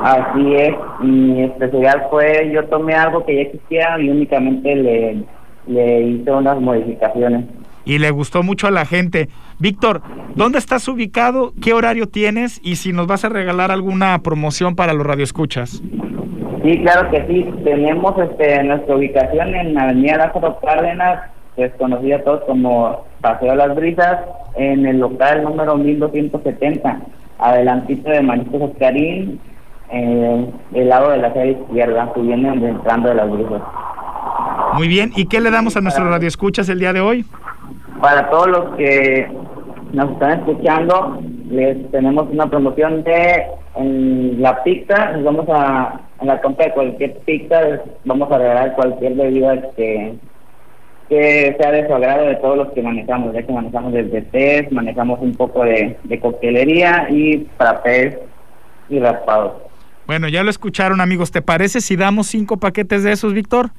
[0.03, 5.23] Así es, mi especialidad fue, yo tomé algo que ya existía y únicamente le
[5.69, 7.45] le hice unas modificaciones.
[7.85, 9.29] Y le gustó mucho a la gente.
[9.57, 10.01] Víctor,
[10.35, 11.53] ¿dónde estás ubicado?
[11.61, 12.59] ¿Qué horario tienes?
[12.63, 15.81] Y si nos vas a regalar alguna promoción para los radioescuchas.
[16.63, 17.49] Sí, claro que sí.
[17.63, 21.21] Tenemos este, nuestra ubicación en Avenida Lázaro Cárdenas,
[21.55, 24.19] desconocida es todos como Paseo de las Brisas,
[24.55, 26.99] en el local número 1270,
[27.37, 29.39] adelantito de Manitos Oscarín,
[29.91, 33.61] eh, del lado de la sede izquierda, subiendo entrando de las Brisas.
[34.73, 37.25] Muy bien, ¿y qué le damos a nuestros radioescuchas el día de hoy?
[38.01, 39.27] Para todos los que
[39.93, 43.43] nos están escuchando, les tenemos una promoción de
[43.75, 48.37] en la pizza, les vamos a, en la compra de cualquier pizza, les vamos a
[48.37, 50.15] regalar cualquier bebida que,
[51.07, 54.71] que sea de su agrado de todos los que manejamos, ya que manejamos desde test,
[54.71, 58.17] manejamos un poco de, de coctelería y frappés
[58.89, 59.53] y raspados.
[60.07, 63.69] Bueno, ya lo escucharon amigos, ¿te parece si damos cinco paquetes de esos, Víctor?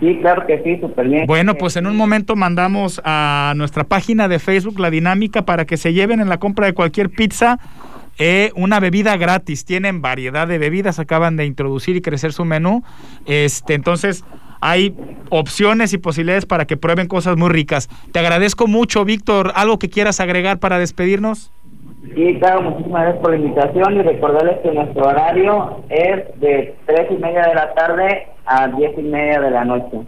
[0.00, 1.26] Sí, claro que sí, súper bien.
[1.26, 5.76] Bueno, pues en un momento mandamos a nuestra página de Facebook la dinámica para que
[5.76, 7.58] se lleven en la compra de cualquier pizza
[8.18, 9.64] eh, una bebida gratis.
[9.64, 12.82] Tienen variedad de bebidas, acaban de introducir y crecer su menú.
[13.26, 14.24] Este, entonces
[14.60, 14.94] hay
[15.30, 17.88] opciones y posibilidades para que prueben cosas muy ricas.
[18.12, 19.52] Te agradezco mucho, Víctor.
[19.54, 21.52] ¿Algo que quieras agregar para despedirnos?
[22.02, 27.06] Sí, claro, muchísimas gracias por la invitación y recordarles que nuestro horario es de tres
[27.10, 29.98] y media de la tarde a diez y media de la noche.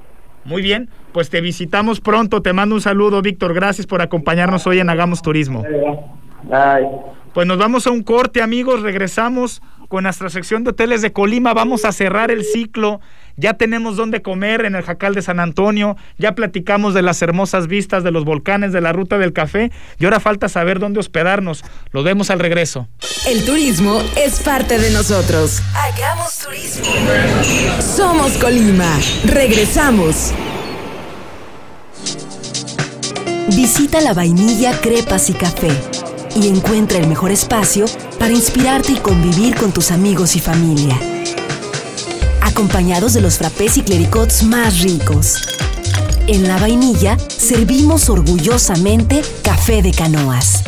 [0.44, 2.42] Muy bien, pues te visitamos pronto.
[2.42, 3.54] Te mando un saludo, Víctor.
[3.54, 5.64] Gracias por acompañarnos hoy en Hagamos Turismo.
[7.34, 8.82] Pues nos vamos a un corte, amigos.
[8.82, 11.52] Regresamos con nuestra sección de hoteles de Colima.
[11.52, 13.00] Vamos a cerrar el ciclo
[13.40, 17.66] ya tenemos dónde comer en el Jacal de San Antonio, ya platicamos de las hermosas
[17.68, 21.64] vistas de los volcanes de la ruta del café y ahora falta saber dónde hospedarnos.
[21.92, 22.86] Lo vemos al regreso.
[23.26, 25.62] El turismo es parte de nosotros.
[25.74, 26.84] Hagamos turismo.
[27.80, 28.98] Somos Colima.
[29.24, 30.32] Regresamos.
[33.48, 35.70] Visita la vainilla, crepas y café
[36.36, 37.86] y encuentra el mejor espacio
[38.18, 40.98] para inspirarte y convivir con tus amigos y familia
[42.60, 45.36] acompañados de los frappés y clericots más ricos.
[46.26, 50.62] En la vainilla servimos orgullosamente café de canoas.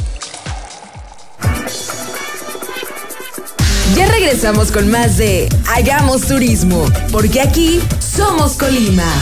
[3.95, 9.13] Ya regresamos con más de Hagamos Turismo, porque aquí somos Colima.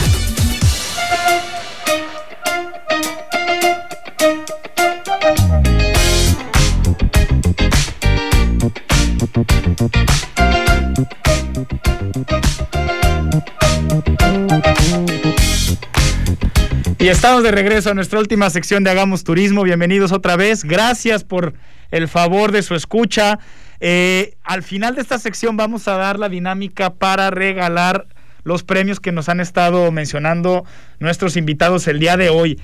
[16.99, 19.63] Y estamos de regreso a nuestra última sección de Hagamos Turismo.
[19.63, 20.63] Bienvenidos otra vez.
[20.63, 21.53] Gracias por
[21.89, 23.39] el favor de su escucha.
[23.79, 28.05] Eh, al final de esta sección vamos a dar la dinámica para regalar
[28.43, 30.65] los premios que nos han estado mencionando
[30.99, 32.59] nuestros invitados el día de hoy.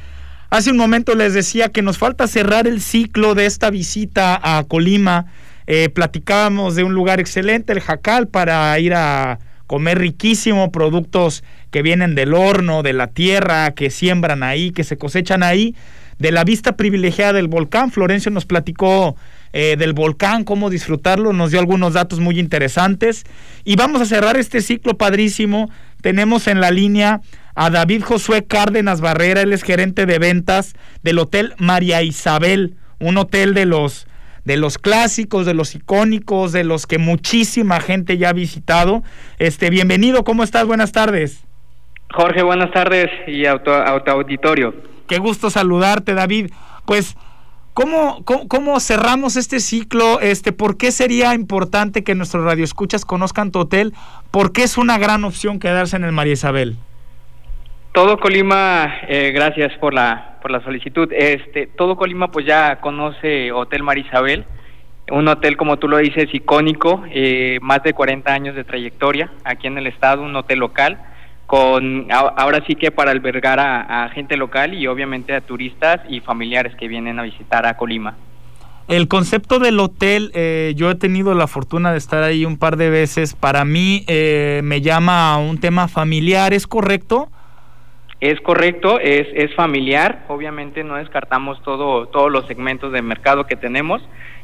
[0.51, 4.63] Hace un momento les decía que nos falta cerrar el ciclo de esta visita a
[4.65, 5.25] Colima
[5.67, 11.81] eh, platicábamos de un lugar excelente, el Jacal, para ir a comer riquísimo, productos que
[11.81, 15.75] vienen del horno, de la tierra, que siembran ahí, que se cosechan ahí,
[16.19, 17.91] de la vista privilegiada del volcán.
[17.91, 19.17] Florencio nos platicó
[19.51, 23.25] eh, del volcán, cómo disfrutarlo, nos dio algunos datos muy interesantes.
[23.65, 25.69] Y vamos a cerrar este ciclo padrísimo.
[26.01, 27.21] Tenemos en la línea
[27.55, 33.17] a David Josué Cárdenas Barrera, él es gerente de ventas del Hotel María Isabel, un
[33.17, 34.07] hotel de los
[34.47, 39.03] de los clásicos, de los icónicos, de los que muchísima gente ya ha visitado.
[39.39, 40.65] Este, bienvenido, ¿cómo estás?
[40.65, 41.43] Buenas tardes.
[42.13, 44.73] Jorge, buenas tardes y auto, auditorio.
[45.09, 46.51] Qué gusto saludarte, David.
[46.85, 47.17] Pues,
[47.73, 50.21] ¿cómo, cómo, cerramos este ciclo?
[50.21, 53.93] Este, ¿Por qué sería importante que nuestros radioescuchas conozcan tu hotel?
[54.31, 56.77] ¿Por qué es una gran opción quedarse en el María Isabel?
[57.97, 61.11] Todo Colima, eh, gracias por la, por la solicitud.
[61.11, 64.45] Este, todo Colima pues ya conoce Hotel Marisabel,
[65.09, 69.65] un hotel como tú lo dices icónico, eh, más de 40 años de trayectoria aquí
[69.65, 70.99] en el estado, un hotel local
[71.47, 76.75] con ahora sí que para albergar a, gente local y obviamente a turistas y familiares
[76.75, 78.15] que vienen a visitar a Colima.
[78.87, 82.77] El concepto del hotel, eh, yo he tenido la fortuna de estar ahí un par
[82.77, 83.33] de veces.
[83.33, 87.29] Para mí me llama a un tema familiar, ¿es correcto?
[88.19, 93.55] Es correcto, es, es familiar, obviamente no descartamos todo, todos los segmentos de mercado que
[93.55, 94.01] tenemos,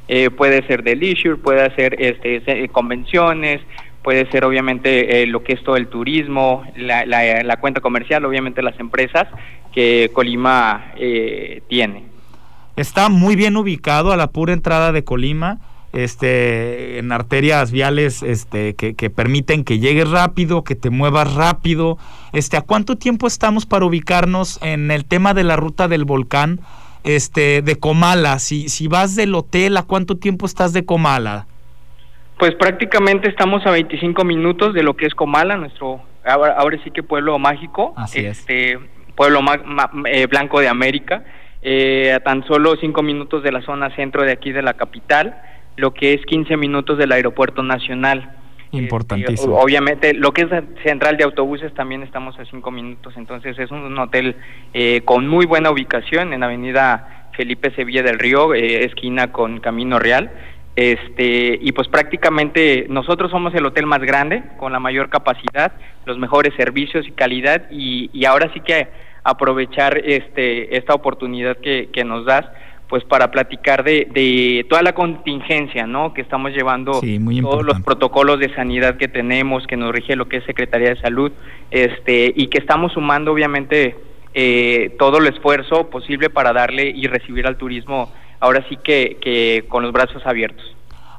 [0.08, 3.62] eh, puede ser de leisure, puede ser este, convenciones,
[4.04, 8.62] puede ser obviamente eh, lo que es todo el turismo, la, la, cuenta comercial, obviamente
[8.62, 9.28] las empresas
[9.74, 12.04] que Colima eh, tiene.
[12.76, 15.60] Está muy bien ubicado a la pura entrada de Colima
[15.94, 21.98] este, en arterias viales este, que, que, permiten que llegues rápido, que te muevas rápido.
[22.34, 26.60] Este, ¿A cuánto tiempo estamos para ubicarnos en el tema de la ruta del volcán
[27.04, 28.40] este, de Comala?
[28.40, 31.46] Si, si vas del hotel, ¿a cuánto tiempo estás de Comala?
[32.40, 37.04] Pues prácticamente estamos a 25 minutos de lo que es Comala, nuestro ahora, sí que
[37.04, 38.80] pueblo mágico, este
[39.16, 39.42] pueblo
[40.06, 41.24] eh, blanco de América,
[41.62, 45.36] eh, a tan solo 5 minutos de la zona centro de aquí de la capital
[45.76, 48.38] lo que es 15 minutos del aeropuerto nacional.
[48.72, 49.54] Importantísimo.
[49.56, 50.50] Este, obviamente, lo que es
[50.84, 54.36] central de autobuses también estamos a 5 minutos, entonces es un, hotel
[54.74, 60.00] eh, con muy buena ubicación en Avenida Felipe Sevilla del Río, eh, esquina con Camino
[60.00, 60.32] Real.
[60.76, 65.74] Este, y pues prácticamente nosotros somos el hotel más grande, con la mayor capacidad,
[66.06, 68.88] los mejores servicios y calidad, y, y ahora sí que
[69.24, 72.46] aprovechar este, esta oportunidad que, que nos das
[72.88, 76.14] pues para platicar de, de, toda la contingencia, ¿no?
[76.14, 77.02] Que estamos llevando
[77.42, 81.02] todos los protocolos de sanidad que tenemos, que nos rige lo que es Secretaría de
[81.02, 81.32] Salud,
[81.72, 83.96] este, y que estamos sumando obviamente
[84.34, 89.66] eh, todo el esfuerzo posible para darle y recibir al turismo ahora sí que, que
[89.70, 90.64] con los brazos abiertos.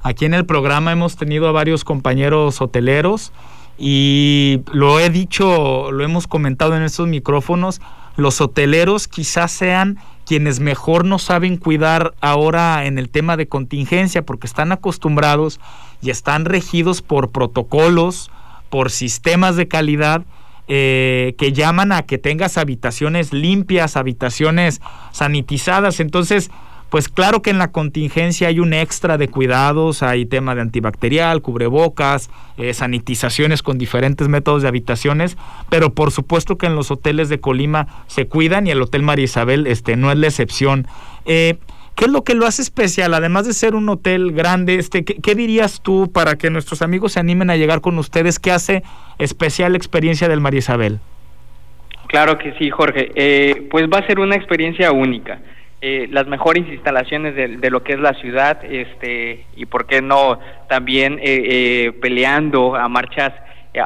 [0.02, 3.32] Aquí en el programa hemos tenido a varios compañeros hoteleros
[3.78, 7.80] y lo he dicho, lo hemos comentado en estos micrófonos,
[8.16, 14.24] los hoteleros quizás sean quienes mejor no saben cuidar ahora en el tema de contingencia
[14.24, 15.60] porque están acostumbrados
[16.00, 18.30] y están regidos por protocolos,
[18.70, 20.24] por sistemas de calidad
[20.66, 24.80] eh, que llaman a que tengas habitaciones limpias, habitaciones
[25.12, 26.00] sanitizadas.
[26.00, 26.50] Entonces,
[26.94, 31.42] pues claro que en la contingencia hay un extra de cuidados, hay tema de antibacterial,
[31.42, 35.36] cubrebocas, eh, sanitizaciones con diferentes métodos de habitaciones,
[35.68, 39.24] pero por supuesto que en los hoteles de Colima se cuidan y el Hotel María
[39.24, 40.86] Isabel este, no es la excepción.
[41.26, 41.56] Eh,
[41.96, 43.12] ¿Qué es lo que lo hace especial?
[43.14, 47.18] Además de ser un hotel grande, este, ¿qué, dirías tú para que nuestros amigos se
[47.18, 48.38] animen a llegar con ustedes?
[48.38, 48.84] ¿Qué hace
[49.18, 51.00] especial la experiencia del María Isabel?
[52.06, 53.10] Claro que sí, Jorge.
[53.16, 55.40] Eh, pues va a ser una experiencia única.
[55.86, 60.38] Eh, las mejores instalaciones de, lo que es la ciudad este y por qué no
[60.66, 63.34] también eh, eh, peleando a marchas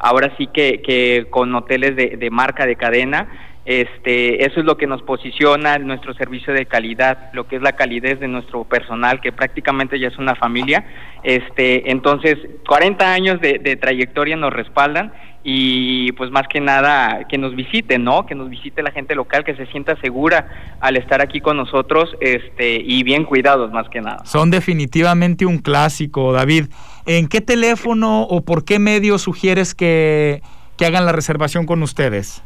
[0.02, 3.26] ahora sí que, que con hoteles de, de, marca de cadena
[3.64, 7.72] este eso es lo que nos posiciona nuestro servicio de calidad lo que es la
[7.72, 10.84] calidez de nuestro personal que prácticamente ya es una familia
[11.24, 12.38] este entonces
[12.68, 15.12] 40 años de, de trayectoria nos respaldan
[15.44, 18.26] y pues más que nada que nos visite, ¿no?
[18.26, 22.16] Que nos visite la gente local, que se sienta segura al estar aquí con nosotros
[22.20, 24.24] este y bien cuidados más que nada.
[24.24, 26.66] Son definitivamente un clásico, David.
[27.06, 30.42] ¿En qué teléfono o por qué medio sugieres que,
[30.76, 32.42] que hagan la reservación con ustedes?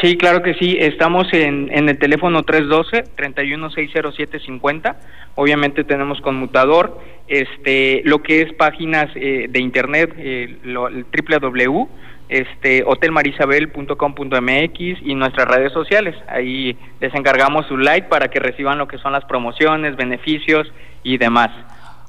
[0.00, 0.76] Sí, claro que sí.
[0.80, 4.96] Estamos en, en el teléfono 312-3160-750.
[5.36, 6.98] Obviamente tenemos conmutador.
[7.28, 11.88] Este, lo que es páginas eh, de internet, eh, lo, el www,
[12.28, 16.14] este, hotelmarisabel.com.mx y nuestras redes sociales.
[16.28, 20.72] Ahí les encargamos su like para que reciban lo que son las promociones, beneficios
[21.02, 21.50] y demás.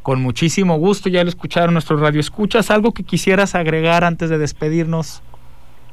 [0.02, 2.72] Con muchísimo gusto, ya lo escucharon nuestros radioescuchas.
[2.72, 5.24] ¿Algo que quisieras agregar antes de despedirnos?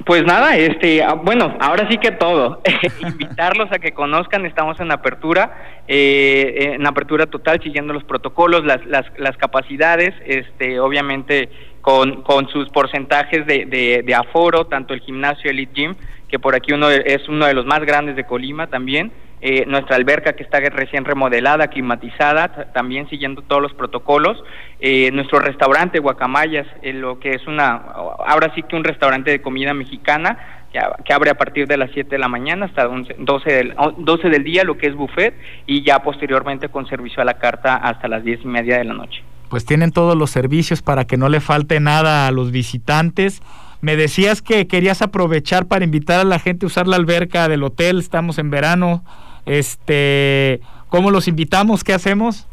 [0.05, 2.61] Pues nada, este, ah, bueno, ahora sí que todo.
[3.01, 8.85] Invitarlos a que conozcan, estamos en apertura, eh, en apertura total, siguiendo los protocolos, las,
[8.87, 11.49] las, las capacidades, este, obviamente
[11.83, 15.95] con, con sus porcentajes de, de, de aforo, tanto el gimnasio Elite Gym,
[16.29, 19.13] que por aquí uno es uno de los más grandes de Colima también,
[19.43, 24.43] eh, nuestra alberca que está recién remodelada, climatizada, también siguiendo todos los protocolos,
[24.81, 29.75] eh, nuestro restaurante Guacamayas, lo que es una, ahora sí que un restaurante de comida
[29.75, 34.29] mexicana, que, abre a partir de las 7 de la mañana hasta 12 del, 12
[34.31, 35.35] del día, lo que es buffet,
[35.67, 38.95] y ya posteriormente con servicio a la carta hasta las 10 y media de la
[38.95, 39.23] noche.
[39.53, 43.43] Pues tienen todos los servicios para que no le falte nada a los visitantes.
[43.83, 47.63] Me decías que querías aprovechar para invitar a la gente a usar la alberca del
[47.63, 49.05] hotel, estamos en verano,
[49.45, 51.85] este, ¿cómo los invitamos?
[51.85, 52.47] ¿Qué hacemos?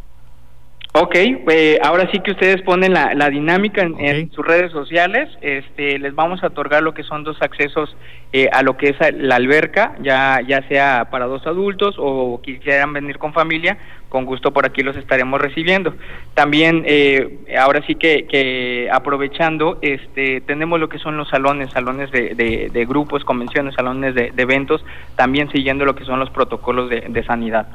[0.92, 4.08] Ok, eh, ahora sí que ustedes ponen la, la dinámica en, okay.
[4.08, 7.96] en, sus redes sociales, este, les vamos a otorgar lo que son dos accesos
[8.34, 12.92] eh, a lo que es la alberca, ya, ya sea para dos adultos o quisieran
[12.92, 13.78] venir con familia,
[14.10, 15.94] con gusto por aquí los estaremos recibiendo.
[16.34, 22.12] También, eh, ahora sí que, que, aprovechando, este, tenemos lo que son los salones, salones
[22.12, 24.84] de, de, de grupos, convenciones, salones de, de, eventos,
[25.16, 27.68] también siguiendo lo que son los protocolos de, de sanidad.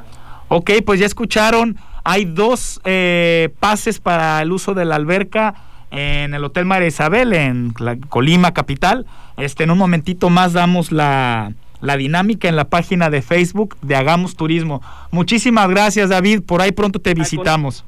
[0.49, 1.75] Ok, pues ya escucharon,
[2.05, 5.55] hay dos eh, pases para el uso de la alberca
[5.89, 9.05] en el Hotel María Isabel, en la Colima Capital.
[9.37, 11.51] Este, en un momentito más damos la,
[11.81, 14.83] la dinámica en la página de Facebook de Hagamos Turismo.
[15.09, 16.43] Muchísimas gracias, David.
[16.45, 17.83] Por ahí pronto te visitamos.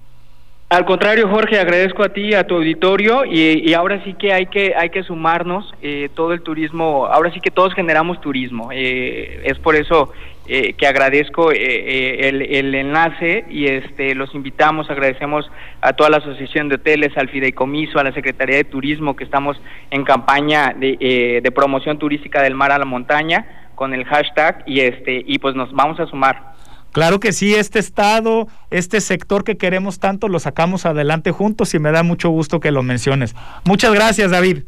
[0.70, 4.48] Al contrario, Jorge, agradezco a ti, a tu auditorio y, y ahora sí que hay
[4.48, 7.06] que hay que sumarnos eh, todo el turismo.
[7.06, 8.70] Ahora sí que todos generamos turismo.
[8.74, 10.12] Eh, es por eso
[10.48, 15.50] eh, que agradezco eh, el, el, enlace y este los invitamos, agradecemos
[15.82, 19.60] a toda la Asociación de Hoteles, al Fideicomiso, a la Secretaría de Turismo que estamos
[19.92, 23.46] en campaña de, eh, de promoción turística del mar a la montaña
[23.76, 26.54] con el hashtag y este y pues nos vamos a sumar.
[26.94, 31.80] Claro que sí, este estado, este sector que queremos tanto, lo sacamos adelante juntos y
[31.80, 33.36] me da mucho gusto que lo menciones.
[33.66, 34.64] Muchas gracias, David.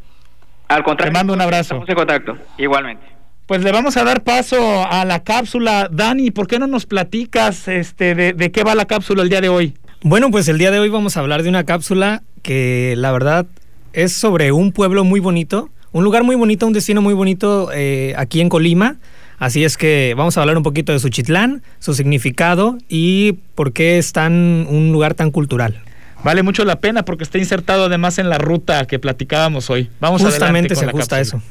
[0.68, 1.12] Al contrario.
[1.12, 1.74] Te mando un abrazo.
[1.74, 3.19] Estamos en contacto, igualmente.
[3.50, 5.88] Pues le vamos a dar paso a la cápsula.
[5.90, 9.40] Dani, ¿por qué no nos platicas este, de, de qué va la cápsula el día
[9.40, 9.74] de hoy?
[10.02, 13.46] Bueno, pues el día de hoy vamos a hablar de una cápsula que la verdad
[13.92, 18.14] es sobre un pueblo muy bonito, un lugar muy bonito, un destino muy bonito eh,
[18.16, 18.98] aquí en Colima.
[19.40, 23.98] Así es que vamos a hablar un poquito de Suchitlán, su significado y por qué
[23.98, 25.82] es tan un lugar tan cultural.
[26.22, 29.90] Vale mucho la pena porque está insertado además en la ruta que platicábamos hoy.
[29.98, 31.42] Vamos Justamente se ajusta eso.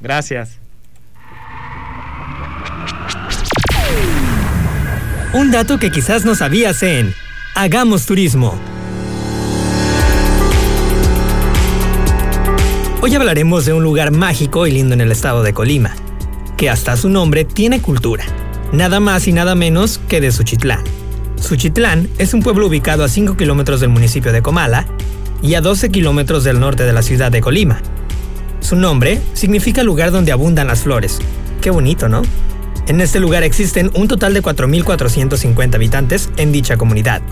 [0.00, 0.61] Gracias.
[5.34, 7.14] Un dato que quizás no sabías en
[7.54, 8.60] Hagamos Turismo.
[13.00, 15.94] Hoy hablaremos de un lugar mágico y lindo en el estado de Colima,
[16.58, 18.26] que hasta su nombre tiene cultura,
[18.72, 20.84] nada más y nada menos que de Suchitlán.
[21.36, 24.84] Suchitlán es un pueblo ubicado a 5 kilómetros del municipio de Comala
[25.40, 27.80] y a 12 kilómetros del norte de la ciudad de Colima.
[28.60, 31.20] Su nombre significa lugar donde abundan las flores.
[31.62, 32.20] Qué bonito, ¿no?
[32.88, 37.22] En este lugar existen un total de 4.450 habitantes en dicha comunidad.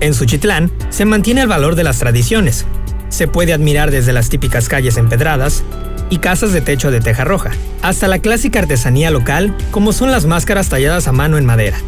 [0.00, 2.66] En Suchitlán se mantiene el valor de las tradiciones.
[3.08, 5.62] Se puede admirar desde las típicas calles empedradas
[6.10, 7.50] y casas de techo de teja roja,
[7.82, 11.78] hasta la clásica artesanía local como son las máscaras talladas a mano en madera,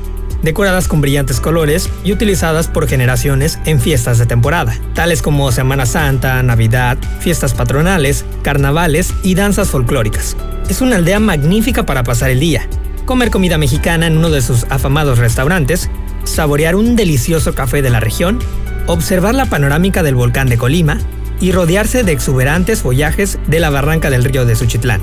[0.42, 5.86] decoradas con brillantes colores y utilizadas por generaciones en fiestas de temporada, tales como Semana
[5.86, 10.36] Santa, Navidad, fiestas patronales, carnavales y danzas folclóricas.
[10.68, 12.68] Es una aldea magnífica para pasar el día,
[13.04, 15.90] comer comida mexicana en uno de sus afamados restaurantes,
[16.24, 18.38] saborear un delicioso café de la región,
[18.86, 20.98] observar la panorámica del volcán de Colima
[21.40, 25.00] y rodearse de exuberantes follajes de la barranca del río de Suchitlán.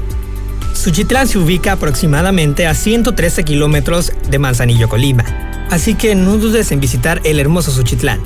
[0.74, 5.24] Suchitlán se ubica aproximadamente a 113 kilómetros de Manzanillo, Colima,
[5.72, 8.22] así que no dudes en visitar el hermoso Suchitlán.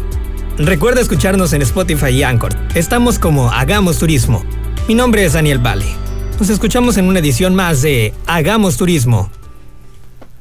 [0.58, 2.54] Recuerda escucharnos en Spotify y Anchor.
[2.76, 4.44] Estamos como Hagamos Turismo.
[4.90, 5.86] Mi nombre es Daniel Vale.
[6.38, 9.32] Nos escuchamos en una edición más de Hagamos Turismo.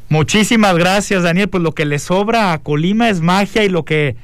[0.08, 1.48] Muchísimas gracias, Daniel.
[1.48, 4.16] Pues lo que le sobra a Colima es magia y lo que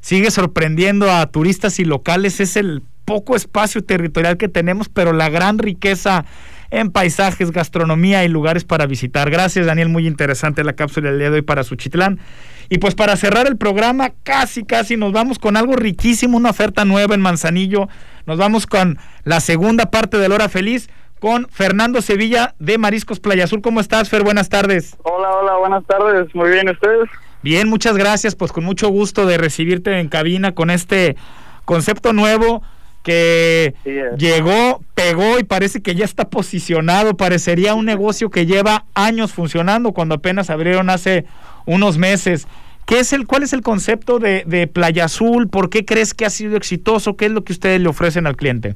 [0.00, 5.30] sigue sorprendiendo a turistas y locales es el poco espacio territorial que tenemos, pero la
[5.30, 6.24] gran riqueza
[6.70, 9.30] en paisajes, gastronomía y lugares para visitar.
[9.30, 12.20] Gracias, Daniel, muy interesante la cápsula del día de hoy para Suchitlán.
[12.68, 16.84] Y pues para cerrar el programa, casi, casi nos vamos con algo riquísimo, una oferta
[16.84, 17.88] nueva en Manzanillo.
[18.26, 23.44] Nos vamos con la segunda parte de Hora Feliz con Fernando Sevilla de Mariscos Playa
[23.44, 23.60] Azul.
[23.60, 24.22] ¿Cómo estás, Fer?
[24.22, 24.96] Buenas tardes.
[25.02, 26.34] Hola, hola, buenas tardes.
[26.34, 27.08] Muy bien, ¿ustedes?
[27.42, 28.36] Bien, muchas gracias.
[28.36, 31.16] Pues con mucho gusto de recibirte en cabina con este
[31.64, 32.62] concepto nuevo
[33.02, 33.74] que
[34.16, 37.16] llegó, pegó y parece que ya está posicionado.
[37.16, 41.24] Parecería un negocio que lleva años funcionando cuando apenas abrieron hace
[41.66, 42.46] unos meses.
[42.86, 45.48] ¿Qué es el, ¿Cuál es el concepto de, de Playa Azul?
[45.48, 47.16] ¿Por qué crees que ha sido exitoso?
[47.16, 48.74] ¿Qué es lo que ustedes le ofrecen al cliente?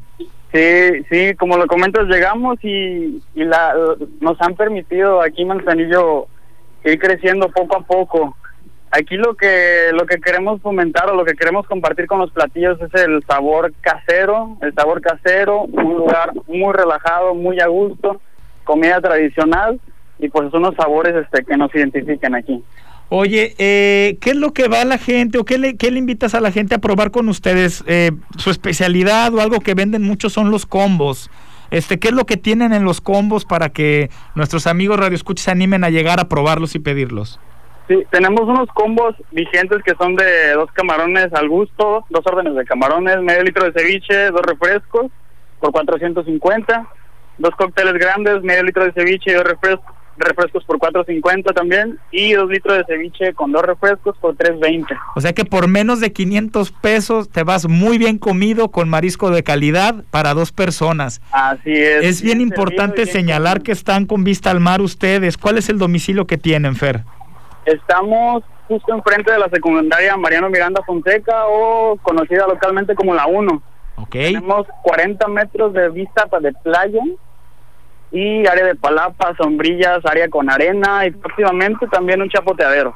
[0.52, 3.74] Sí, sí, como lo comentas, llegamos y, y la,
[4.20, 6.28] nos han permitido aquí Manzanillo
[6.84, 8.36] ir creciendo poco a poco.
[8.96, 12.80] Aquí lo que lo que queremos fomentar o lo que queremos compartir con los platillos
[12.80, 18.20] es el sabor casero, el sabor casero, un lugar muy relajado, muy a gusto,
[18.62, 19.80] comida tradicional
[20.20, 22.62] y pues son los sabores este que nos identifican aquí.
[23.08, 26.36] Oye, eh, ¿qué es lo que va la gente o qué le, qué le invitas
[26.36, 27.82] a la gente a probar con ustedes?
[27.88, 31.32] Eh, su especialidad o algo que venden mucho son los combos.
[31.72, 35.50] Este, ¿Qué es lo que tienen en los combos para que nuestros amigos Radio se
[35.50, 37.40] animen a llegar a probarlos y pedirlos?
[37.88, 42.64] Sí, tenemos unos combos vigentes que son de dos camarones al gusto, dos órdenes de
[42.64, 45.10] camarones, medio litro de ceviche, dos refrescos
[45.60, 46.86] por 450,
[47.38, 52.32] dos cócteles grandes, medio litro de ceviche y dos refrescos, refrescos por 4.50 también y
[52.32, 54.86] dos litros de ceviche con dos refrescos por 3.20.
[55.16, 59.30] O sea que por menos de 500 pesos te vas muy bien comido con marisco
[59.30, 61.20] de calidad para dos personas.
[61.32, 62.04] Así es.
[62.04, 65.36] Es bien, importante señalar que están con vista al mar ustedes.
[65.36, 67.02] ¿Cuál es el domicilio que tienen, Fer?
[67.64, 73.62] Estamos justo enfrente de la secundaria Mariano Miranda Fonseca o conocida localmente como la 1.
[73.96, 74.34] Okay.
[74.34, 77.02] Tenemos 40 metros de vista de playa
[78.10, 82.94] y área de palapa, sombrillas, área con arena y próximamente también un chapoteadero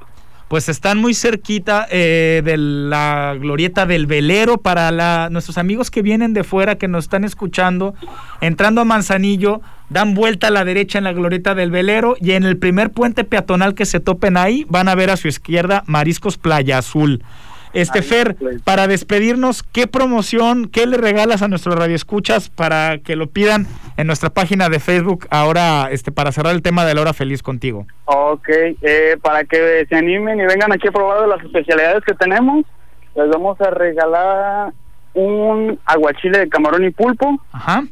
[0.49, 6.03] pues están muy cerquita eh, de la glorieta del velero para la, nuestros amigos que
[6.03, 7.95] vienen de fuera, que nos están escuchando,
[8.41, 12.45] entrando a Manzanillo, dan vuelta a la derecha en la glorieta del velero y en
[12.45, 16.39] el primer puente peatonal que se topen ahí van a ver a su izquierda Mariscos
[16.39, 17.23] Playa Azul.
[17.73, 23.29] Este Fer, para despedirnos, ¿qué promoción, qué le regalas a nuestros radioescuchas para que lo
[23.29, 23.67] pidan
[23.97, 27.43] en nuestra página de Facebook ahora, este, para cerrar el tema de la hora feliz
[27.43, 27.87] contigo?
[28.07, 32.65] Ok, eh, para que se animen y vengan aquí a probar las especialidades que tenemos,
[33.15, 34.73] les vamos a regalar
[35.15, 37.83] un aguachile de camarón y pulpo, Ajá.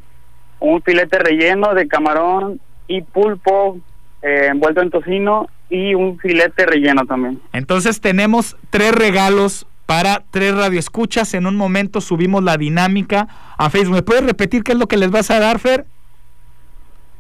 [0.61, 3.79] un filete relleno de camarón y pulpo
[4.22, 7.41] eh, envuelto en tocino y un filete relleno también.
[7.53, 11.33] Entonces tenemos tres regalos para tres radioescuchas.
[11.35, 13.95] En un momento subimos la dinámica a Facebook.
[13.95, 15.87] ¿Me puedes repetir qué es lo que les vas a dar, Fer?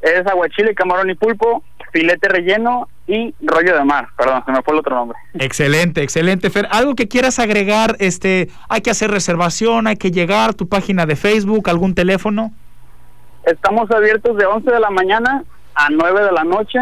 [0.02, 4.08] Es aguachile, camarón y pulpo, filete relleno y rollo de mar.
[4.16, 5.18] Perdón, se me fue el otro nombre.
[5.34, 6.68] Excelente, excelente, Fer.
[6.70, 7.96] ¿Algo que quieras agregar?
[7.98, 12.52] Este, hay que hacer reservación, hay que llegar, tu página de Facebook, algún teléfono.
[13.44, 15.44] Estamos abiertos de 11 de la mañana
[15.74, 16.78] a 9 de la noche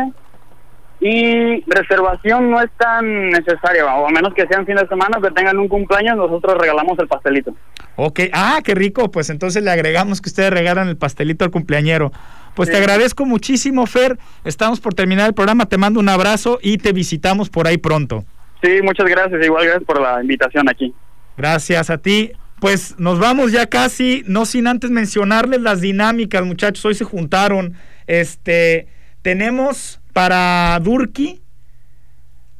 [1.01, 5.31] y reservación no es tan necesaria, o a menos que sean fin de semana, que
[5.31, 7.55] tengan un cumpleaños, nosotros regalamos el pastelito.
[7.97, 12.13] Ok, ah, qué rico, pues entonces le agregamos que ustedes regalan el pastelito al cumpleañero.
[12.55, 14.17] Pues te agradezco muchísimo, Fer.
[14.45, 18.25] Estamos por terminar el programa, te mando un abrazo y te visitamos por ahí pronto.
[18.63, 20.95] Sí, muchas gracias, igual gracias por la invitación aquí.
[21.37, 22.33] Gracias a ti.
[22.61, 26.85] Pues nos vamos ya casi, no sin antes mencionarles las dinámicas, muchachos.
[26.85, 27.75] Hoy se juntaron.
[28.07, 28.87] Este,
[29.23, 31.43] tenemos para Durki.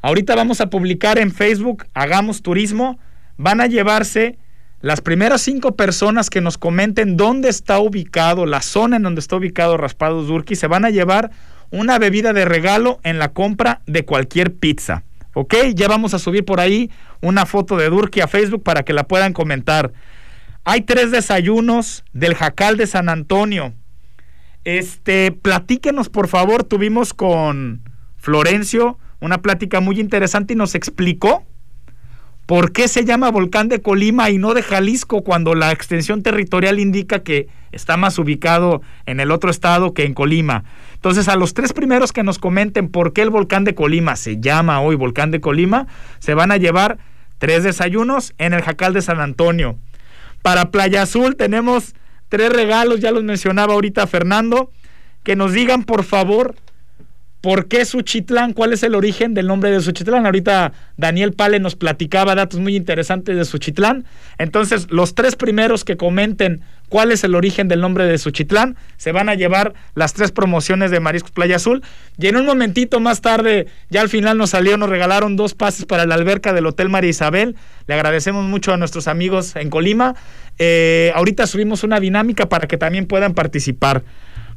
[0.03, 2.99] Ahorita vamos a publicar en Facebook, hagamos turismo.
[3.39, 4.39] Van a llevarse
[4.83, 9.37] las primeras cinco personas que nos comenten dónde está ubicado, la zona en donde está
[9.37, 11.31] ubicado Raspados Durki, se van a llevar
[11.71, 15.05] una bebida de regalo en la compra de cualquier pizza.
[15.33, 15.55] ¿Ok?
[15.75, 16.91] Ya vamos a subir por ahí
[17.23, 19.93] una foto de Durki a Facebook para que la puedan comentar.
[20.65, 23.73] Hay tres desayunos del Jacal de San Antonio.
[24.65, 27.83] Este, platíquenos por favor, tuvimos con
[28.17, 31.45] Florencio una plática muy interesante y nos explicó
[32.47, 36.79] por qué se llama Volcán de Colima y no de Jalisco cuando la extensión territorial
[36.79, 40.65] indica que está más ubicado en el otro estado que en Colima.
[40.95, 44.41] Entonces, a los tres primeros que nos comenten por qué el Volcán de Colima se
[44.41, 45.87] llama hoy Volcán de Colima,
[46.19, 46.99] se van a llevar
[47.39, 49.79] tres desayunos en el Jacal de San Antonio.
[50.43, 51.95] Para Playa Azul tenemos
[52.29, 54.71] tres regalos, ya los mencionaba ahorita Fernando,
[55.23, 56.55] que nos digan por favor
[57.45, 58.55] ¿Por qué Suchitlán?
[58.55, 60.25] ¿Cuál es el origen del nombre de Suchitlán?
[60.25, 64.07] Ahorita Daniel Pale nos platicaba datos muy interesantes de Suchitlán.
[64.39, 69.13] Entonces, los tres primeros que comenten cuál es el origen del nombre de Suchitlán se
[69.13, 71.83] van a llevar las tres promociones de Mariscos Playa Azul.
[72.17, 75.85] Y en un momentito más tarde, ya al final nos salió, nos regalaron dos pases
[75.85, 77.57] para la alberca del Hotel María Isabel.
[77.87, 80.15] Le agradecemos mucho a nuestros amigos en Colima.
[80.59, 84.03] Eh, ahorita subimos una dinámica para que también puedan participar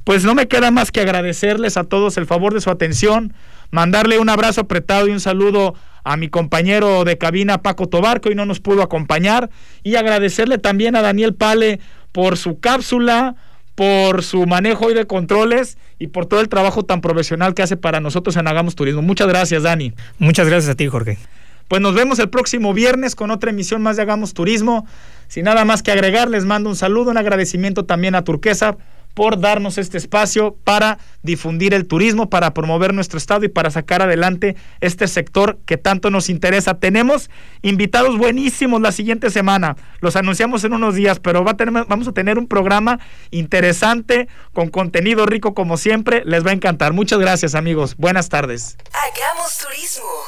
[0.08, 3.34] pues no me queda más que agradecerles a todos el favor de su atención,
[3.72, 8.30] mandarle un abrazo apretado y un saludo a mi compañero de cabina Paco Tobar, que
[8.30, 9.50] hoy no nos pudo acompañar,
[9.84, 11.82] y agradecerle también a Daniel Pale
[12.14, 13.36] por su cápsula,
[13.76, 17.76] por su manejo hoy de controles y por todo el trabajo tan profesional que hace
[17.76, 19.02] para nosotros en Hagamos Turismo.
[19.02, 19.92] Muchas gracias, Dani.
[20.20, 21.18] Muchas gracias a ti, Jorge.
[21.68, 24.88] Pues nos vemos el próximo viernes con otra emisión más de Hagamos Turismo.
[25.28, 28.78] Sin nada más que agregar, les mando un saludo, un agradecimiento también a Turquesa
[29.18, 34.04] por darnos este espacio para difundir el turismo, para promover nuestro estado y para sacar
[34.04, 36.76] adelante este sector que tanto nos interesa.
[36.76, 37.32] Tenemos
[37.64, 42.48] invitados buenísimos la siguiente semana, los anunciamos en unos días, pero vamos a tener un
[42.48, 43.00] programa
[43.32, 46.94] interesante con contenido rico como siempre, les va a encantar.
[46.94, 48.78] Muchas gracias amigos, buenas tardes.
[48.94, 50.28] Hagamos turismo.